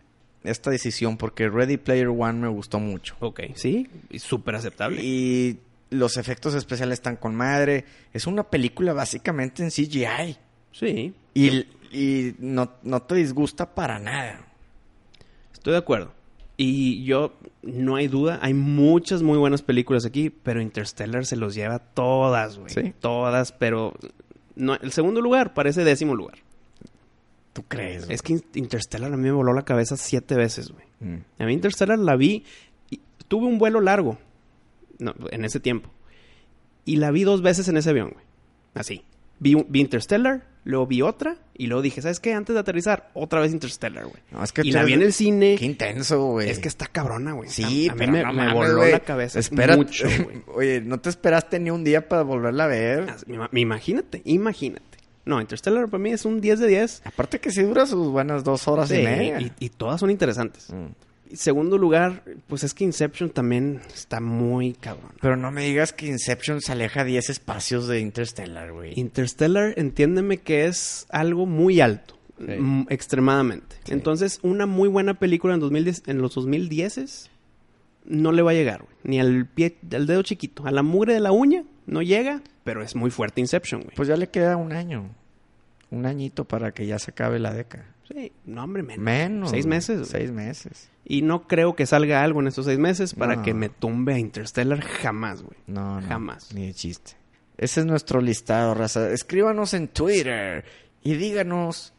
[0.44, 3.16] esta decisión porque Ready Player One me gustó mucho.
[3.22, 5.02] ok, sí, súper aceptable.
[5.02, 7.86] Y los efectos especiales están con madre.
[8.14, 10.38] Es una película básicamente en CGI.
[10.72, 14.46] Sí, Y, y no, no te disgusta para nada.
[15.54, 16.14] estoy de acuerdo.
[16.58, 21.56] Y yo, no hay duda, hay muchas muy buenas películas aquí, pero Interstellar se los
[21.56, 22.70] lleva todas, güey.
[22.70, 22.94] Sí.
[23.00, 23.94] Todas, pero
[24.56, 26.40] no, el segundo lugar parece décimo lugar.
[27.54, 28.08] ¿Tú crees?
[28.10, 30.86] Es que In- Interstellar a mí me voló la cabeza siete veces, güey.
[31.00, 31.24] Mm.
[31.42, 32.44] A mí Interstellar la vi
[32.92, 34.18] y tuve un vuelo largo
[35.00, 35.90] no, en ese tiempo.
[36.86, 38.26] Y la vi dos veces en ese avión, güey.
[38.74, 39.04] Así.
[39.40, 42.34] Vi, vi Interstellar, luego vi otra y luego dije, ¿sabes qué?
[42.34, 44.22] Antes de aterrizar, otra vez Interstellar, güey.
[44.32, 45.56] No, es que y la vi en el cine.
[45.58, 46.50] Qué intenso, güey.
[46.50, 47.50] Es que está cabrona, güey.
[47.50, 50.42] Sí, a, a mí me, no me mames, voló la cabeza Espera, mucho, güey.
[50.54, 53.08] Oye, no te esperaste ni un día para volverla a ver.
[53.54, 54.98] Imagínate, imagínate.
[55.26, 57.04] No, Interstellar para mí es un 10 de 10.
[57.06, 59.40] Aparte que sí dura sus buenas dos horas y media.
[59.40, 60.70] y, y todas son interesantes.
[60.72, 60.88] Mm.
[61.34, 65.12] Segundo lugar, pues es que Inception también está muy cabrón.
[65.22, 68.94] Pero no me digas que Inception se aleja 10 espacios de Interstellar, güey.
[69.00, 72.86] Interstellar, entiéndeme que es algo muy alto, Sí.
[72.90, 73.76] extremadamente.
[73.84, 73.94] Sí.
[73.94, 77.30] Entonces, una muy buena película en, 2010, en los 2010
[78.06, 78.96] no le va a llegar, güey.
[79.04, 80.66] Ni al pie, al dedo chiquito.
[80.66, 83.96] A la mugre de la uña no llega, pero es muy fuerte Inception, güey.
[83.96, 85.10] Pues ya le queda un año.
[85.92, 87.86] Un añito para que ya se acabe la década.
[88.12, 89.04] Sí, no, hombre, menos.
[89.04, 89.50] Menos.
[89.52, 90.00] Seis meses.
[90.00, 90.10] güey.
[90.10, 90.90] Seis meses.
[91.06, 93.44] Y no creo que salga algo en estos seis meses para No.
[93.44, 95.58] que me tumbe a Interstellar jamás, güey.
[95.68, 96.08] No, no.
[96.08, 96.54] Jamás.
[96.54, 97.12] Ni de chiste.
[97.58, 99.10] Ese es nuestro listado, raza.
[99.12, 100.66] Escríbanos en Twitter
[101.04, 101.94] y díganos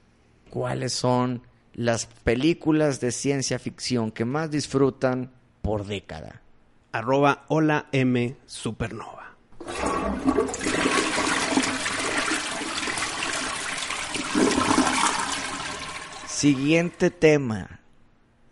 [0.48, 1.42] cuáles son
[1.74, 5.30] las películas de ciencia ficción que más disfrutan
[5.62, 6.42] por década.
[6.92, 9.36] Arroba hola M Supernova.
[16.40, 17.80] Siguiente tema.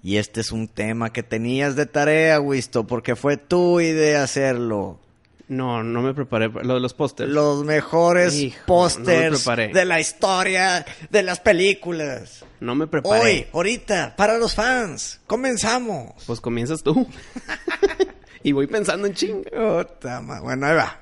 [0.03, 5.01] Y este es un tema que tenías de tarea, Wisto, porque fue tu idea hacerlo.
[5.49, 6.51] No, no me preparé.
[6.51, 7.31] Lo de los pósters.
[7.31, 12.45] Los mejores Hijo, no me pósters de la historia de las películas.
[12.61, 13.23] No me preparé.
[13.23, 15.23] Hoy, ahorita, para los fans.
[15.27, 16.25] Comenzamos.
[16.27, 17.09] Pues comienzas tú.
[18.43, 19.49] y voy pensando en chinga.
[19.59, 21.01] Ota ma- Bueno, ahí va.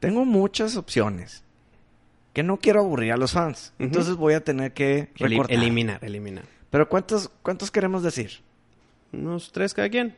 [0.00, 1.43] Tengo muchas opciones.
[2.34, 3.72] Que no quiero aburrir a los fans.
[3.78, 5.56] Entonces voy a tener que recortar.
[5.56, 6.44] eliminar, eliminar.
[6.68, 8.42] Pero ¿cuántos, ¿cuántos queremos decir?
[9.12, 10.16] Unos tres cada quien.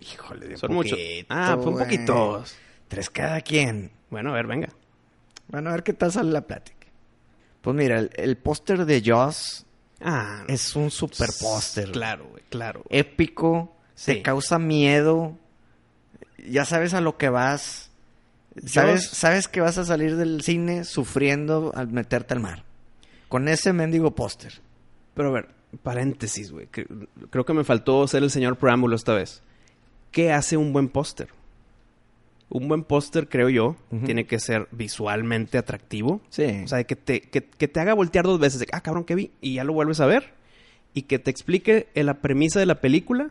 [0.00, 0.92] Híjole, de Son muchos.
[0.98, 1.84] poquito, Ah, fue un güey.
[1.86, 2.54] poquitos.
[2.88, 3.90] Tres cada quien.
[4.10, 4.68] Bueno, a ver, venga.
[5.48, 6.86] Bueno, a ver qué tal sale la plática.
[7.62, 9.64] Pues mira, el, el póster de Joss
[10.02, 11.90] Ah, es un super póster.
[11.90, 12.84] Claro, güey, claro.
[12.90, 14.16] Épico, Sí.
[14.16, 15.38] te causa miedo.
[16.46, 17.90] Ya sabes a lo que vas.
[18.64, 22.64] Sabes, sabes que vas a salir del cine sufriendo al meterte al mar.
[23.28, 24.60] Con ese mendigo póster.
[25.14, 25.48] Pero a ver,
[25.82, 26.66] paréntesis, güey.
[26.68, 29.42] Cre- Creo que me faltó ser el señor preámbulo esta vez.
[30.10, 31.28] ¿Qué hace un buen póster?
[32.48, 36.20] Un buen póster, creo yo, tiene que ser visualmente atractivo.
[36.30, 36.44] Sí.
[36.64, 38.60] O sea, que te, que, que te haga voltear dos veces.
[38.60, 39.32] De, ah, cabrón, ¿qué vi?
[39.40, 40.32] Y ya lo vuelves a ver.
[40.94, 43.30] Y que te explique la premisa de la película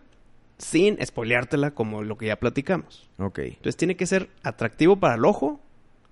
[0.58, 3.10] sin spoileártela como lo que ya platicamos.
[3.18, 3.40] ok.
[3.40, 5.60] Entonces tiene que ser atractivo para el ojo,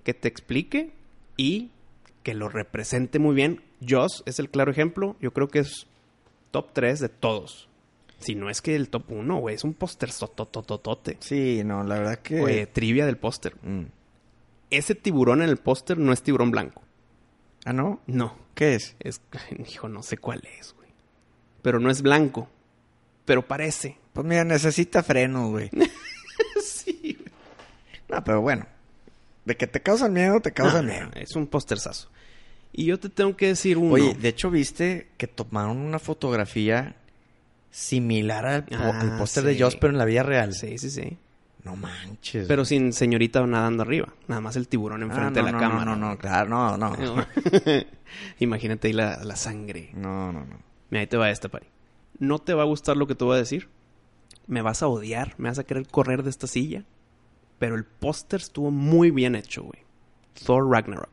[0.03, 0.91] que te explique
[1.37, 1.71] y
[2.23, 3.61] que lo represente muy bien.
[3.87, 5.15] Joss es el claro ejemplo.
[5.21, 5.87] Yo creo que es
[6.51, 7.69] top 3 de todos.
[8.19, 9.55] Si no es que el top 1, güey.
[9.55, 11.17] Es un póster sototototote.
[11.19, 12.39] Sí, no, la verdad que...
[12.39, 13.55] Güey, trivia del póster.
[13.61, 13.83] Mm.
[14.69, 16.81] Ese tiburón en el póster no es tiburón blanco.
[17.65, 17.99] Ah, ¿no?
[18.07, 18.37] No.
[18.55, 18.95] ¿Qué es?
[18.99, 19.21] Es,
[19.67, 20.89] hijo, no sé cuál es, güey.
[21.61, 22.47] Pero no es blanco.
[23.25, 23.97] Pero parece.
[24.13, 25.69] Pues mira, necesita frenos, güey.
[26.63, 27.31] sí, güey.
[28.09, 28.65] No, pero bueno.
[29.45, 31.05] De que te causan miedo, te causan No, miedo.
[31.13, 32.09] no, es un pósterzazo.
[32.71, 33.93] Y yo te tengo que decir uno.
[33.93, 36.95] Oye, de hecho, ¿viste que tomaron una fotografía
[37.71, 39.49] similar al, Ah, póster sí.
[39.49, 40.53] de Joss, pero en la vida real?
[40.53, 41.17] Sí, sí, sí.
[41.63, 42.45] No manches.
[42.47, 44.13] Pero sin señorita nadando arriba.
[44.27, 45.85] Nada más el tiburón Ah, enfrente no, de la no, cámara.
[45.85, 46.95] No, no, no, claro, no, no.
[46.97, 47.25] No,
[48.39, 49.89] Imagínate ahí la, la sangre.
[49.93, 50.45] no, no.
[50.45, 50.57] no.
[50.89, 51.65] Mira, ahí te va esta, Pari.
[52.19, 53.69] No te va a gustar lo que te voy a decir.
[54.47, 55.35] Me vas a odiar.
[55.37, 56.83] Me vas a querer correr de esta silla.
[57.59, 59.83] Pero el póster estuvo muy bien hecho, güey.
[60.45, 61.09] Thor Ragnarok.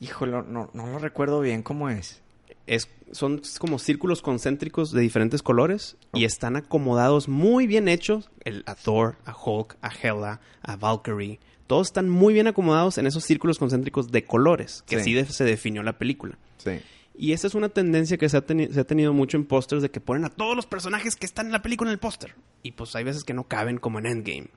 [0.00, 2.22] Híjole, no, no lo recuerdo bien cómo es.
[2.66, 8.30] Es, son como círculos concéntricos de diferentes colores y están acomodados muy bien hechos.
[8.44, 11.40] El, a Thor, a Hulk, a Hela, a Valkyrie.
[11.66, 15.14] Todos están muy bien acomodados en esos círculos concéntricos de colores, que Sí.
[15.14, 16.36] de- se definió la película.
[16.58, 16.80] Sí.
[17.16, 19.82] Y esa es una tendencia que se ha, teni- se ha tenido mucho en pósters
[19.82, 22.34] de que ponen a todos los personajes que están en la película en el póster.
[22.62, 24.48] Y pues hay veces que no caben como en Endgame.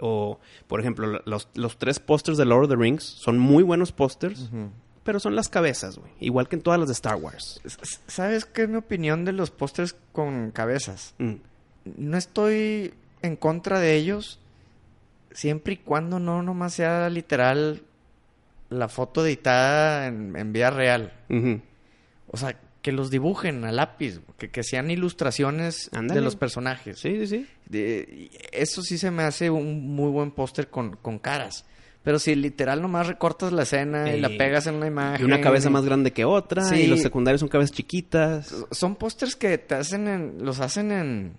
[0.00, 3.92] O, por ejemplo, los, los tres pósters de Lord of the Rings son muy buenos
[3.92, 4.50] pósters,
[5.04, 6.10] pero son las cabezas, güey.
[6.18, 7.60] Igual que en todas las de Star Wars.
[8.06, 11.14] ¿Sabes qué es mi opinión de los pósters con cabezas?
[11.18, 11.34] Mm.
[11.98, 14.40] No estoy en contra de ellos,
[15.30, 17.82] siempre y cuando no nomás sea literal
[18.70, 21.12] la foto editada en, en vida real.
[22.32, 26.98] O sea, que los dibujen a lápiz, que, que sean ilustraciones de los personajes.
[26.98, 27.46] Sí, sí, sí.
[27.66, 31.64] De- eso sí se me hace un muy buen póster con, con caras.
[32.02, 35.20] Pero si literal nomás recortas la escena y la pegas en una imagen.
[35.20, 36.74] Y una cabeza y- más grande que otra, Sí.
[36.74, 38.52] y los secundarios son cabezas chiquitas.
[38.72, 40.44] Son pósters que te hacen en...
[40.44, 41.36] Los hacen en...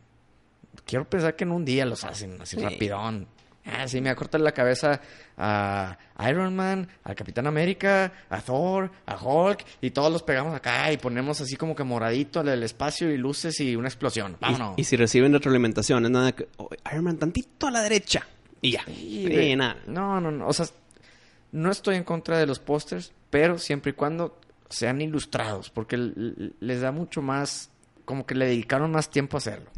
[0.86, 2.63] Quiero pensar que en un día los hacen así Sí.
[2.63, 3.27] rapidón.
[3.65, 4.99] Ah, sí, me acortan la cabeza
[5.38, 5.97] a
[6.30, 10.97] Iron Man, al Capitán América, a Thor, a Hulk, y todos los pegamos acá y
[10.97, 14.38] ponemos así como que moradito al el espacio y luces y una explosión.
[14.39, 14.78] Vámonos.
[14.78, 16.47] Y, y si reciben retroalimentación, es nada que.
[16.58, 18.28] oh, Iron Man tantito a la derecha.
[18.62, 18.84] Y ya.
[18.86, 19.78] Sí, nada.
[19.88, 20.47] No, no, no.
[20.47, 20.65] O sea,
[21.52, 26.82] no estoy en contra de los pósters, pero siempre y cuando sean ilustrados, porque les
[26.82, 27.69] da mucho más,
[28.06, 29.69] como que le dedicaron más tiempo a hacerlo.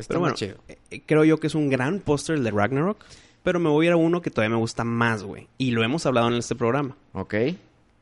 [0.00, 0.56] Está Pero bueno, chido.
[0.68, 3.04] eh, eh, creo yo que es un gran póster el de Ragnarok.
[3.42, 5.48] Pero me voy a ir a uno que todavía me gusta más, güey.
[5.56, 6.96] Y lo hemos hablado en este programa.
[7.14, 7.34] Ok.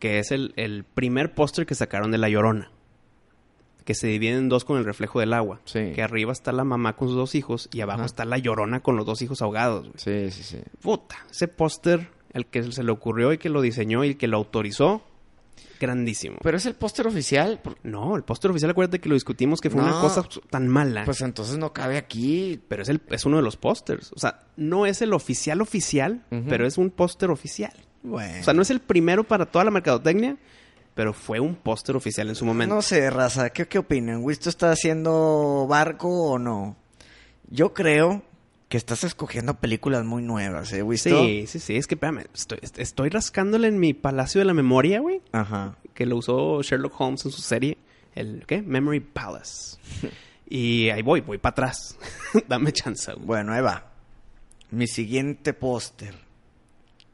[0.00, 2.70] Que es el, el primer póster que sacaron de La Llorona.
[3.84, 5.60] Que se divide en dos con el reflejo del agua.
[5.64, 5.92] Sí.
[5.94, 8.06] Que arriba está la mamá con sus dos hijos y abajo Ajá.
[8.06, 9.94] está La Llorona con los dos hijos ahogados, güey.
[9.96, 10.58] Sí, sí, sí.
[10.82, 14.36] Puta, ese póster, el que se le ocurrió y que lo diseñó y que lo
[14.38, 15.02] autorizó,
[15.78, 16.38] grandísimo.
[16.42, 17.60] Pero es el póster oficial.
[17.82, 21.04] No, el póster oficial, acuérdate que lo discutimos que fue una cosa tan mala.
[21.04, 22.60] Pues entonces no cabe aquí.
[22.68, 24.12] pero es, el, es uno de los pósters.
[24.14, 27.72] O sea, no es el oficial oficial, pero es un póster oficial.
[28.02, 28.40] Bueno.
[28.40, 30.36] O sea, no es el primero para toda la mercadotecnia,
[30.94, 32.74] pero fue un póster oficial en su momento.
[32.74, 34.22] No sé, raza, ¿qué, qué opinan?
[34.22, 36.76] ¿Wisto está haciendo barco o no?
[37.50, 38.22] Yo creo
[38.68, 41.24] que estás escogiendo películas muy nuevas, ¿eh, Wisto?
[41.24, 41.76] Sí, sí, sí.
[41.76, 45.76] Es que, espérame, estoy, estoy rascándole en mi Palacio de la Memoria, güey, Ajá.
[45.94, 47.78] que lo usó Sherlock Holmes en su serie,
[48.14, 48.60] el, ¿qué?
[48.62, 49.78] Memory Palace.
[50.48, 51.96] y ahí voy, voy para atrás.
[52.48, 53.26] Dame chance, güey.
[53.26, 53.90] Bueno, ahí va.
[54.70, 56.14] Mi siguiente póster.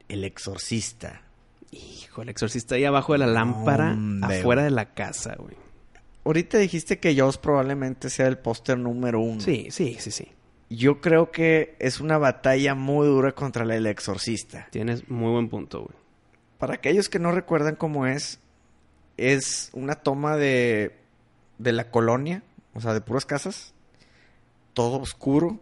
[0.09, 1.23] El Exorcista.
[1.71, 4.71] Hijo, el exorcista ahí abajo de la lámpara, Hombre, afuera güey.
[4.71, 5.57] de la casa, güey.
[6.25, 9.41] Ahorita dijiste que Jaws probablemente sea el póster número uno.
[9.41, 10.29] Sí, sí, sí, sí.
[10.77, 14.69] Yo creo que es una batalla muy dura contra el Exorcista.
[14.71, 15.97] Tienes muy buen punto, güey.
[16.59, 18.41] Para aquellos que no recuerdan cómo es,
[19.17, 20.97] es una toma de,
[21.59, 23.75] de la colonia, o sea, de puras casas,
[24.73, 25.61] todo oscuro,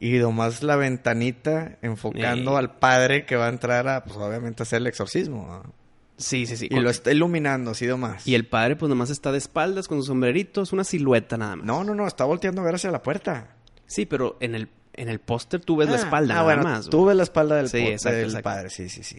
[0.00, 2.56] y nomás la ventanita enfocando Sí.
[2.56, 5.46] al padre que va a entrar a, pues obviamente, hacer el exorcismo.
[5.64, 5.72] ¿no?
[6.16, 6.66] Sí, sí, sí.
[6.66, 8.26] Y Con- lo está iluminando, así nomás.
[8.26, 11.56] y el padre, pues nomás está de espaldas con su sombrerito, es una silueta nada
[11.56, 11.66] más.
[11.66, 13.56] No, no, no, está volteando a ver hacia la puerta.
[13.88, 16.62] Sí, pero en el, en el póster tú ves la Ah, espalda ah, nada bueno,
[16.62, 16.88] más.
[16.88, 18.44] tú ves la espalda del, Sí, exacto, del exacto.
[18.44, 19.18] padre, sí, sí, sí.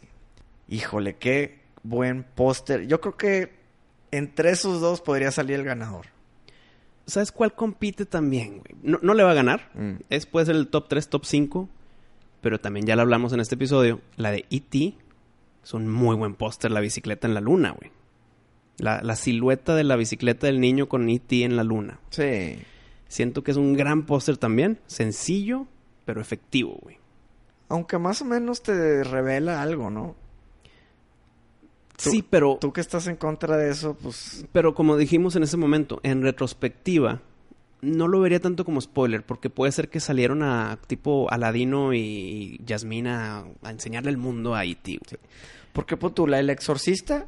[0.69, 2.87] Híjole, qué buen póster.
[2.87, 3.53] Yo creo que
[4.11, 6.05] entre esos dos podría salir el ganador.
[7.05, 8.75] ¿Sabes cuál compite también, güey?
[8.83, 9.69] No, no le va a ganar.
[9.73, 9.95] Mm.
[10.09, 11.69] Es puede ser el top 3, top 5.
[12.41, 13.99] Pero también ya lo hablamos en este episodio.
[14.15, 14.93] La de E.T.
[15.63, 17.91] es un muy buen póster, la bicicleta en la luna, güey.
[18.77, 21.43] La, la silueta de la bicicleta del niño con E.T.
[21.43, 21.99] en la luna.
[22.11, 22.59] Sí.
[23.09, 24.79] Siento que es un gran póster también.
[24.87, 25.67] Sencillo,
[26.05, 26.97] pero efectivo, güey.
[27.67, 30.15] Aunque más o menos te revela algo, ¿no?
[32.01, 32.57] Tú- Sí, pero...
[32.61, 34.45] Tú que estás en contra de eso, pues...
[34.53, 37.21] Pero como dijimos en ese momento, en retrospectiva,
[37.81, 42.61] no lo vería tanto como spoiler, porque puede ser que salieron a tipo Aladino y
[42.65, 44.99] Yasmina a enseñarle el mundo a E.T.
[45.09, 45.21] güey.
[45.73, 47.27] Porque Putula, el exorcista,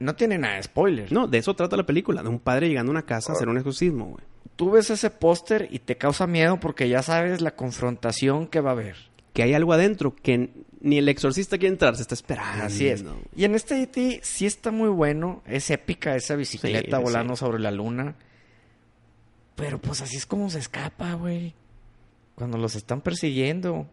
[0.00, 1.12] no tiene nada de spoiler.
[1.12, 3.48] No, de eso trata la película, de un padre llegando a una casa a hacer
[3.48, 4.24] un exorcismo, güey.
[4.58, 8.70] Tú ves ese póster y te causa miedo porque ya sabes la confrontación que va
[8.70, 8.96] a haber.
[9.32, 12.64] Que hay algo adentro que ni el exorcista quiere entrar, se está esperando.
[12.64, 13.04] Así es.
[13.36, 14.18] Y en este E.T.
[14.24, 15.44] sí está muy bueno.
[15.46, 17.40] Es épica esa bicicleta Sí, volando sí.
[17.40, 18.16] sobre la luna.
[19.54, 21.54] Pero pues así es como se escapa, güey.
[22.34, 23.86] Cuando los están persiguiendo.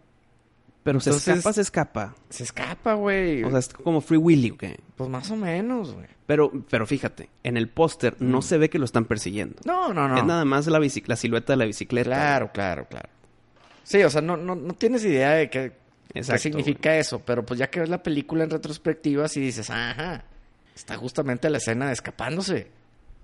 [0.85, 2.15] Pero se escapa, se escapa.
[2.29, 3.43] Se escapa, güey.
[3.43, 4.65] O sea, es como Free Willy, ¿ok?
[4.95, 6.05] pues más o menos, güey.
[6.27, 9.55] Pero, pero fíjate, en el póster no se ve que lo están persiguiendo.
[9.65, 10.15] No, no, no.
[10.15, 10.79] Es nada más la,
[11.15, 12.11] silueta de la bicicleta.
[12.11, 13.09] Claro, claro, claro.
[13.83, 15.71] Sí, o sea, no, no, no tienes idea de qué,
[16.13, 17.19] qué significa eso.
[17.25, 20.23] Pero pues ya que ves la película en retrospectiva, sí dices, ajá.
[20.75, 22.67] Está justamente la escena de escapándose.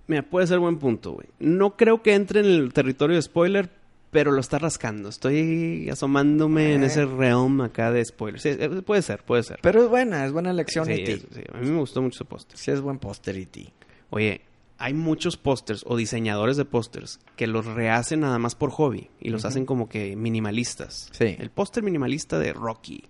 [0.08, 1.28] Mira, puede ser buen punto, güey.
[1.38, 3.69] No creo que entre en el territorio de spoiler,
[4.12, 5.10] pero lo está rascando.
[5.10, 6.88] Estoy asomándome en Eh.
[6.88, 8.39] ese realm acá de spoiler.
[8.39, 9.60] Sí, eh, puede ser, puede ser.
[9.62, 11.17] Pero es buena, es buena elección Sí, E.T.
[11.34, 12.58] sí, a mí me gustó mucho ese póster.
[12.58, 13.71] Sí, es buen póster E.T.
[14.10, 14.41] Oye,
[14.78, 19.30] hay muchos pósters o diseñadores de pósters que los rehacen nada más por hobby y
[19.30, 21.10] los hacen como que minimalistas.
[21.13, 21.36] Sí.
[21.39, 23.04] El póster minimalista de Rocky.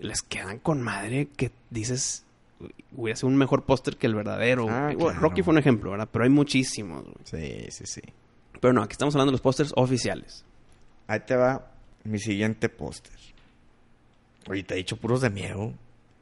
[0.00, 2.24] Les quedan con madre que dices,
[2.96, 4.66] hubiera sido un mejor póster que el verdadero.
[4.70, 5.20] Ah, Bueno, claro.
[5.20, 6.08] Rocky fue un ejemplo, ¿verdad?
[6.10, 7.02] Pero hay muchísimos.
[7.04, 7.16] güey.
[7.24, 8.00] Sí, sí, sí.
[8.60, 10.44] Pero no, aquí estamos hablando de los pósters oficiales.
[11.06, 11.70] Ahí te va
[12.04, 13.12] mi siguiente póster.
[14.48, 15.72] Oye, te he dicho puros de miedo.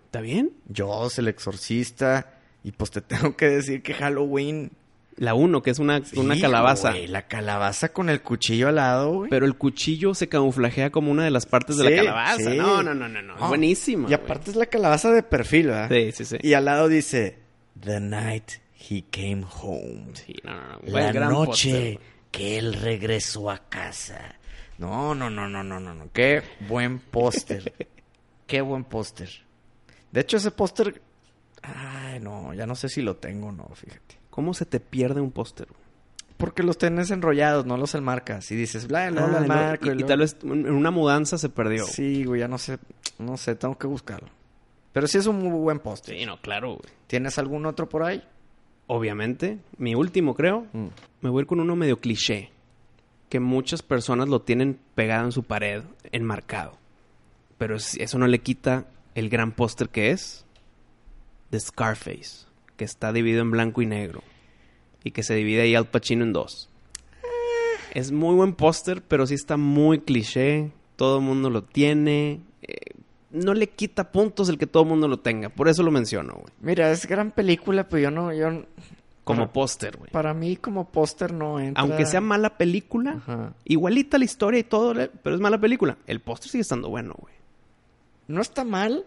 [0.06, 0.52] ¿Está bien?
[0.68, 2.34] Yo, el exorcista.
[2.64, 4.70] Y pues te tengo que decir que Halloween.
[5.18, 6.90] La uno, que es una, una Sí, calabaza.
[6.90, 9.30] güey, la calabaza con el cuchillo al lado, güey.
[9.30, 12.36] Pero el cuchillo se camuflajea como una de las partes de Sí, la calabaza.
[12.50, 12.56] sí.
[12.58, 13.34] No, no, no, no, no.
[13.34, 14.10] Es buenísimo.
[14.10, 15.88] Y aparte es la calabaza de perfil, ¿verdad?
[15.90, 16.36] Sí, sí, sí.
[16.42, 17.38] Y al lado dice,
[17.80, 18.50] The night
[18.90, 20.08] he came home.
[20.12, 20.98] Sí, no, no, no.
[20.98, 22.15] La gran noche póster.
[22.36, 24.34] Que él regresó a casa.
[24.76, 26.12] No, no, no, no, no, no, no.
[26.12, 27.72] Qué buen póster.
[28.46, 29.30] Qué buen póster.
[30.12, 31.00] De hecho, ese póster...
[31.62, 34.18] Ay, no, ya no sé si lo tengo o no, fíjate.
[34.28, 35.66] ¿Cómo se te pierde un póster?
[36.36, 38.50] Porque los tenés enrollados, no los enmarcas.
[38.50, 41.86] Y dices, bla, luego lo Ah, y, y tal vez en una mudanza se perdió.
[41.86, 42.78] Sí, güey, ya no sé.
[43.18, 44.28] No sé, tengo que buscarlo.
[44.92, 46.18] Pero sí es un muy buen póster.
[46.18, 46.92] Sí, no, claro, güey.
[47.06, 48.22] ¿Tienes algún otro por ahí?
[48.86, 50.66] Obviamente, mi último creo,
[51.20, 52.50] me voy a ir con uno medio cliché.
[53.28, 55.82] Que muchas personas lo tienen pegado en su pared,
[56.12, 56.78] enmarcado.
[57.58, 60.44] Pero es- eso no le quita el gran póster que es
[61.50, 64.22] de Scarface, que está dividido en blanco y negro.
[65.02, 66.68] Y que se divide ahí al Pacino en dos.
[67.94, 70.70] Es muy buen póster, pero sí está muy cliché.
[70.96, 72.40] Todo el mundo lo tiene.
[73.36, 75.48] No le quita puntos el que todo el mundo lo tenga.
[75.50, 76.52] Por eso lo menciono, güey.
[76.60, 78.64] Mira, es gran película, pero yo no, yo...
[79.24, 80.10] Como póster, güey.
[80.12, 81.82] para mí como póster no entra.
[81.82, 83.54] Aunque sea mala película, Ajá.
[83.64, 85.98] igualita la historia y todo, pero es mala película.
[86.06, 87.34] El póster sigue estando bueno, güey.
[88.28, 89.04] No está mal,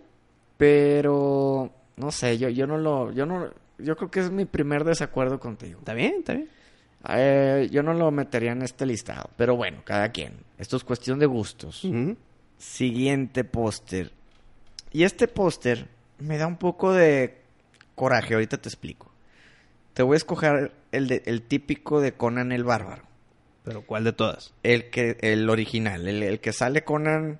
[0.58, 4.84] pero no sé, yo, yo no lo, yo no, yo creo que es mi primer
[4.84, 5.80] desacuerdo contigo.
[5.80, 6.16] ¿Está bien?
[6.20, 6.50] ¿Está bien?
[7.08, 10.34] Eh, yo no lo metería en este listado, pero bueno, cada quien.
[10.58, 11.88] Esto es cuestión de gustos.
[12.58, 14.12] Siguiente póster.
[14.92, 15.88] Y este póster
[16.20, 17.38] me da un poco de
[17.96, 19.12] coraje, ahorita te explico.
[19.94, 23.04] Te voy a escoger el, de- el típico de Conan el Bárbaro.
[23.64, 24.54] Pero ¿cuál de todas?
[24.64, 27.40] El que, el original, el, el que sale Conan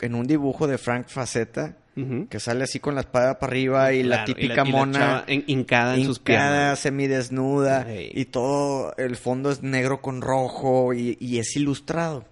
[0.00, 2.26] en un dibujo de Frank Facetta, Ujú.
[2.28, 5.44] que sale así con la espada para arriba y la típica y la mona en-
[5.46, 6.80] hincada en sus piernas.
[6.80, 12.24] semidesnuda y todo el fondo es negro con rojo y, y es ilustrado.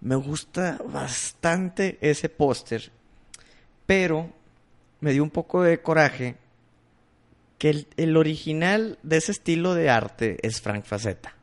[0.00, 2.92] Me gusta bastante ese póster,
[3.86, 4.30] pero
[5.00, 6.36] me dio un poco de coraje
[7.58, 11.34] que el, el original de ese estilo de arte es Frank Facetta.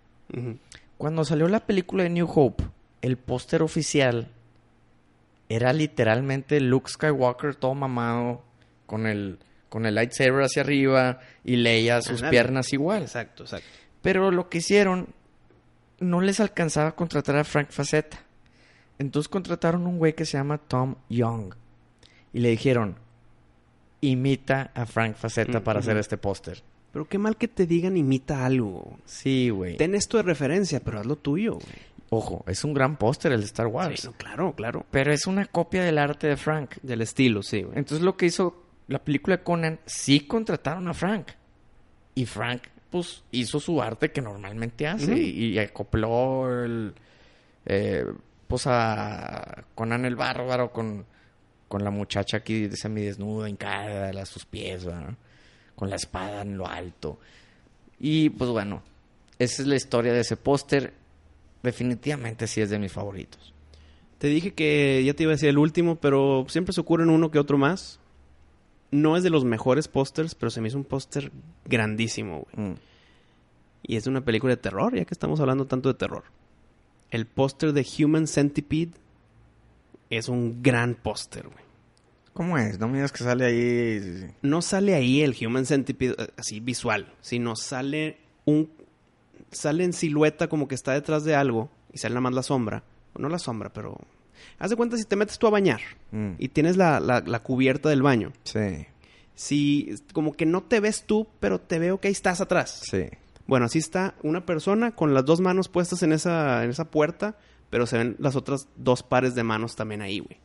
[0.98, 2.64] Cuando salió la película de New Hope,
[3.02, 4.30] el póster oficial
[5.50, 8.44] era literalmente Luke Skywalker todo mamado
[8.86, 9.40] con el
[9.70, 13.02] con el lightsaber hacia arriba y Leia sus piernas igual.
[13.04, 13.68] Exacto, exacto.
[14.04, 15.08] Pero lo que hicieron
[16.00, 18.20] no les alcanzaba a contratar a Frank Facetta.
[19.00, 21.56] Entonces contrataron un güey que se llama Tom Young
[22.34, 22.96] y le dijeron
[24.02, 26.62] imita a Frank Facetta Mm, para hacer este póster.
[26.92, 29.00] Pero qué mal que te digan imita algo.
[29.06, 29.78] Sí, güey.
[29.78, 31.94] Ten esto de referencia, pero hazlo tuyo, güey.
[32.10, 34.02] Ojo, es un gran póster el de Star Wars.
[34.02, 34.86] Sí, no, claro, claro.
[34.92, 36.76] Pero es una copia del arte de Frank.
[36.84, 37.78] Del estilo, sí, güey.
[37.78, 41.30] Entonces lo que hizo la película de Conan, sí contrataron a Frank.
[42.14, 45.18] Y Frank, pues, hizo su arte que normalmente hace.
[45.18, 46.94] Y, y acopló el...
[47.66, 48.06] eh,
[48.48, 51.06] pues a Conan el Bárbaro con,
[51.74, 55.16] con la muchacha aquí semidesnuda, hincada, a sus pies, ¿verdad?
[55.76, 57.18] Con la espada en lo alto.
[58.00, 58.84] Y pues bueno,
[59.40, 60.94] esa es la historia de ese póster.
[61.64, 63.56] Definitivamente sí es de mis favoritos.
[64.20, 67.32] Te dije que ya te iba a decir el último, pero siempre se ocurren uno
[67.32, 68.00] que otro más.
[68.92, 71.32] No es de los mejores pósters, pero se me hizo un póster
[71.66, 72.70] grandísimo, güey.
[72.70, 72.76] Mm.
[73.82, 76.26] Y es de una película de terror, ya que estamos hablando tanto de terror.
[77.10, 78.92] El póster de Human Centipede
[80.12, 81.63] es un gran póster, güey.
[82.34, 82.80] ¿Cómo es?
[82.80, 84.32] No me digas que sale ahí...
[84.42, 88.70] No sale ahí el Human Centipede eh, así visual, sino sale un
[89.52, 92.84] sale en silueta como que está detrás de algo y sale nada más la sombra.
[93.18, 93.96] No la sombra, pero
[94.58, 95.82] haz de cuenta si te metes tú a bañar
[96.12, 96.32] Mm.
[96.40, 98.34] y tienes la, la- la cubierta del baño.
[98.44, 98.88] Sí,
[99.36, 102.82] Si como que no te ves tú, pero te veo que ahí estás atrás.
[102.90, 103.06] sí.
[103.46, 107.36] Bueno, así está una persona con las dos manos puestas en esa, en esa puerta,
[107.70, 110.38] pero se ven las otras dos pares de manos también ahí, güey.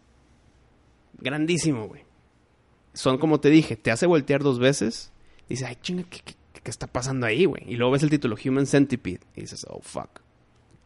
[1.19, 2.03] Grandísimo, güey.
[2.95, 5.12] Son como te dije, te hace voltear dos veces.
[5.49, 7.62] Y dices, ay, chinga, ¿qué, qué- qué está pasando ahí, güey?
[7.66, 9.21] Y luego ves el título, Human Centipede.
[9.37, 10.21] Y dices, oh, fuck.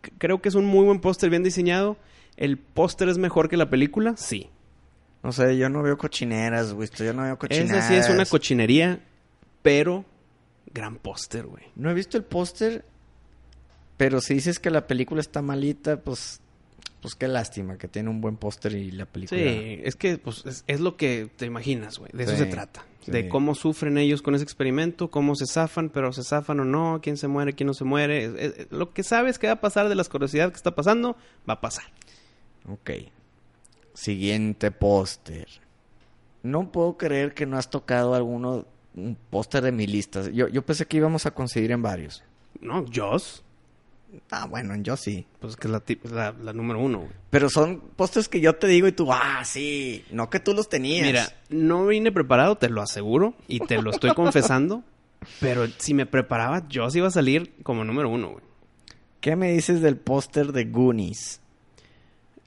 [0.04, 1.96] C- Creo que es un muy buen póster, bien diseñado.
[2.36, 4.14] ¿El póster es mejor que la película?
[4.16, 4.48] Sí.
[5.22, 6.88] No sé, yo no veo cochineras, güey.
[6.96, 7.70] Yo no veo cochineras.
[7.70, 9.00] Esa sí es una cochinería,
[9.62, 10.04] pero
[10.72, 11.64] gran póster, güey.
[11.76, 12.84] No he visto el póster,
[13.96, 16.40] pero si dices que la película está malita, pues...
[17.00, 19.40] Pues qué lástima que tiene un buen póster y la película...
[19.40, 22.10] Sí, es que pues, es, es lo que te imaginas, güey.
[22.14, 22.84] De eso se trata.
[23.04, 23.10] sí.
[23.10, 27.00] De cómo sufren ellos con ese experimento, cómo se zafan, pero se zafan o no,
[27.02, 28.24] quién se muere, quién no se muere.
[28.26, 31.16] Es- es- lo que sabes que va a pasar de las curiosidades que está pasando,
[31.48, 31.86] va a pasar.
[32.68, 32.90] Ok.
[33.94, 35.48] Siguiente póster.
[36.42, 38.66] No puedo creer que no has tocado alguno...
[38.94, 40.28] Un póster de mi lista.
[40.30, 42.22] Yo, yo pensé que íbamos a conseguir en varios.
[42.60, 42.84] ¿No?
[42.94, 43.42] Joss,
[44.30, 45.26] Ah, bueno, yo sí.
[45.40, 47.10] pues que es la, la, la número uno, güey.
[47.30, 49.12] Pero son pósters que yo te digo y tú...
[49.12, 50.04] Ah, sí.
[50.10, 51.06] No que tú los tenías.
[51.06, 54.82] Mira, no vine preparado, te lo aseguro, y te lo estoy confesando.
[55.40, 58.44] Pero si me preparaba, Joss iba a salir como número uno, güey.
[59.20, 61.40] ¿Qué me dices del póster de Goonies?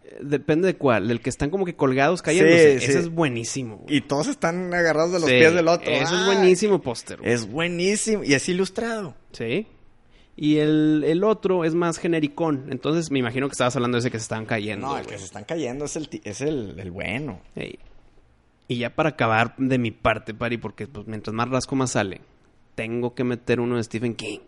[0.04, 1.10] Eh, Depende de cuál.
[1.10, 2.80] El que están como que colgados cayéndose.
[2.80, 3.00] Sí, Ese sí.
[3.00, 3.98] es buenísimo, güey.
[3.98, 5.90] Y todos están agarrados de los Sí, pies del otro.
[5.90, 7.20] Eso es buenísimo póster.
[7.24, 8.24] Es buenísimo.
[8.26, 9.16] Y es ilustrado.
[9.32, 9.68] Sí.
[10.38, 12.68] Y el, el otro es más genericón.
[12.70, 14.88] Entonces me imagino que estabas hablando de ese que se estaban cayendo.
[14.88, 15.14] No, el güey.
[15.14, 17.40] que se están cayendo es el, es el, el bueno.
[18.68, 22.22] Y ya para acabar de mi parte, Pari, porque pues, mientras más rasco más sale,
[22.76, 24.40] tengo que meter uno de Stephen King.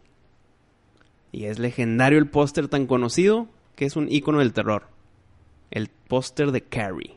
[1.32, 4.88] Y es legendario el póster tan conocido que es un icono del terror.
[5.72, 7.16] El póster de Carrie.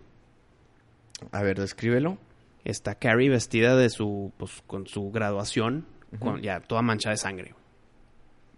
[1.32, 2.18] A ver, descríbelo.
[2.64, 5.86] Está Carrie vestida de su, pues, con su graduación,
[6.18, 7.54] con ya toda mancha de sangre.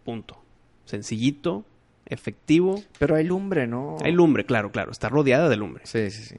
[0.04, 0.42] Punto.
[0.84, 1.64] Sencillito,
[2.06, 2.82] efectivo.
[2.98, 3.96] Pero hay lumbre, ¿no?
[4.02, 4.90] Hay lumbre, claro, claro.
[4.90, 5.84] Está rodeada de lumbre.
[5.86, 6.36] Sí, sí, sí.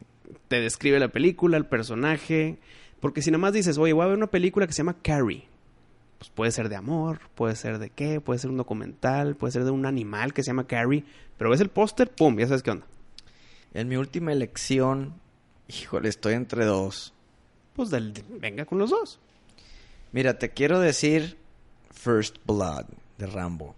[0.48, 2.60] te describe la película, el personaje.
[3.00, 5.48] Porque si nada más dices, oye, voy a ver una película que se llama Carrie.
[6.20, 9.66] Pues puede ser de amor, puede ser de qué, puede ser un documental, puede ser
[9.66, 11.04] de un animal que se llama Carrie.
[11.38, 12.86] Pero ves el póster, pum, ya sabes qué onda.
[13.74, 15.16] En mi última elección,
[15.68, 17.14] híjole, estoy entre dos.
[17.76, 19.20] Pues del, venga con los dos.
[20.12, 21.38] Mira, te quiero decir
[21.92, 22.86] First Blood
[23.26, 23.76] de Rambo.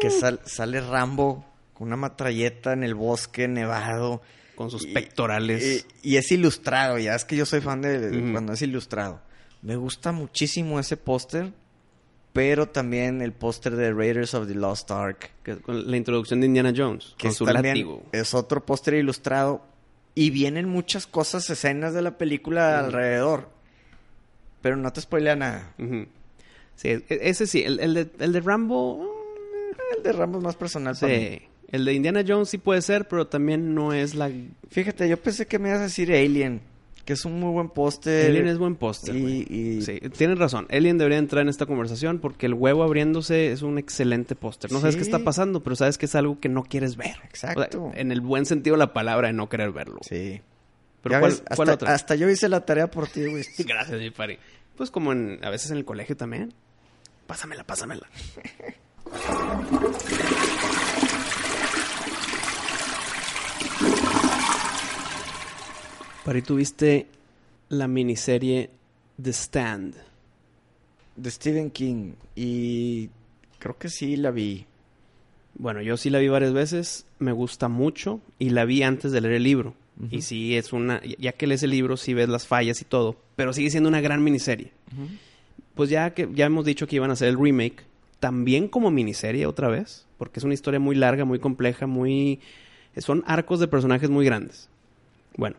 [0.00, 4.22] Que sal- sale Rambo con una matralleta en el bosque nevado.
[4.54, 5.84] Con sus Y- pectorales.
[6.02, 9.20] Y, y es ilustrado, ya es que yo soy fan de, cuando es ilustrado.
[9.62, 11.52] Me gusta muchísimo ese póster,
[12.32, 15.30] pero también el póster de Raiders of the Lost Ark.
[15.42, 17.14] que- con la introducción de Indiana Jones.
[17.18, 18.02] Que con es su también- látigo.
[18.12, 19.64] es otro póster ilustrado.
[20.14, 23.48] Y vienen muchas cosas, escenas de la película alrededor.
[24.62, 25.74] Pero no te spoilea nada.
[26.76, 27.62] Sí, e- ese sí.
[27.62, 29.10] El, el de, el de Rambo...
[29.96, 31.28] El de Rambo es más personal para mí.
[31.38, 31.42] Sí.
[31.70, 34.30] El de Indiana Jones sí puede ser, pero también no es la...
[34.70, 36.60] Fíjate, yo pensé que me ibas a decir Alien,
[37.04, 38.30] que es un muy buen póster.
[38.30, 40.66] Alien es buen póster, Y, Sí, tienes razón.
[40.70, 44.70] Alien debería entrar en esta conversación porque el huevo abriéndose es un excelente póster.
[44.70, 47.16] No sabes qué está pasando, pero sabes que es algo que no quieres ver.
[47.24, 47.86] Exacto.
[47.86, 49.98] O sea, en el buen sentido de la palabra de no querer verlo.
[50.02, 50.40] Sí.
[51.02, 51.94] Pero ¿cuál, ves, cuál hasta, otra?
[51.94, 53.44] hasta yo hice la tarea por ti, güey.
[53.58, 54.38] Gracias, mi pari.
[54.76, 56.54] Pues como en, a veces en el colegio también.
[57.26, 58.06] Pásamela, pásamela.
[66.24, 67.06] Pari, tuviste
[67.68, 68.70] la miniserie
[69.22, 69.94] The Stand.
[71.16, 72.12] De Stephen King.
[72.34, 73.10] Y
[73.58, 74.66] creo que sí la vi.
[75.56, 79.20] Bueno, yo sí la vi varias veces, me gusta mucho y la vi antes de
[79.20, 79.74] leer el libro.
[80.10, 83.16] Y sí es una, ya que lees el libro, sí ves las fallas y todo,
[83.36, 84.72] pero sigue siendo una gran miniserie.
[85.74, 87.84] Pues ya que ya hemos dicho que iban a hacer el remake,
[88.20, 92.40] también como miniserie otra vez, porque es una historia muy larga, muy compleja, muy
[92.96, 94.68] son arcos de personajes muy grandes.
[95.36, 95.56] Bueno,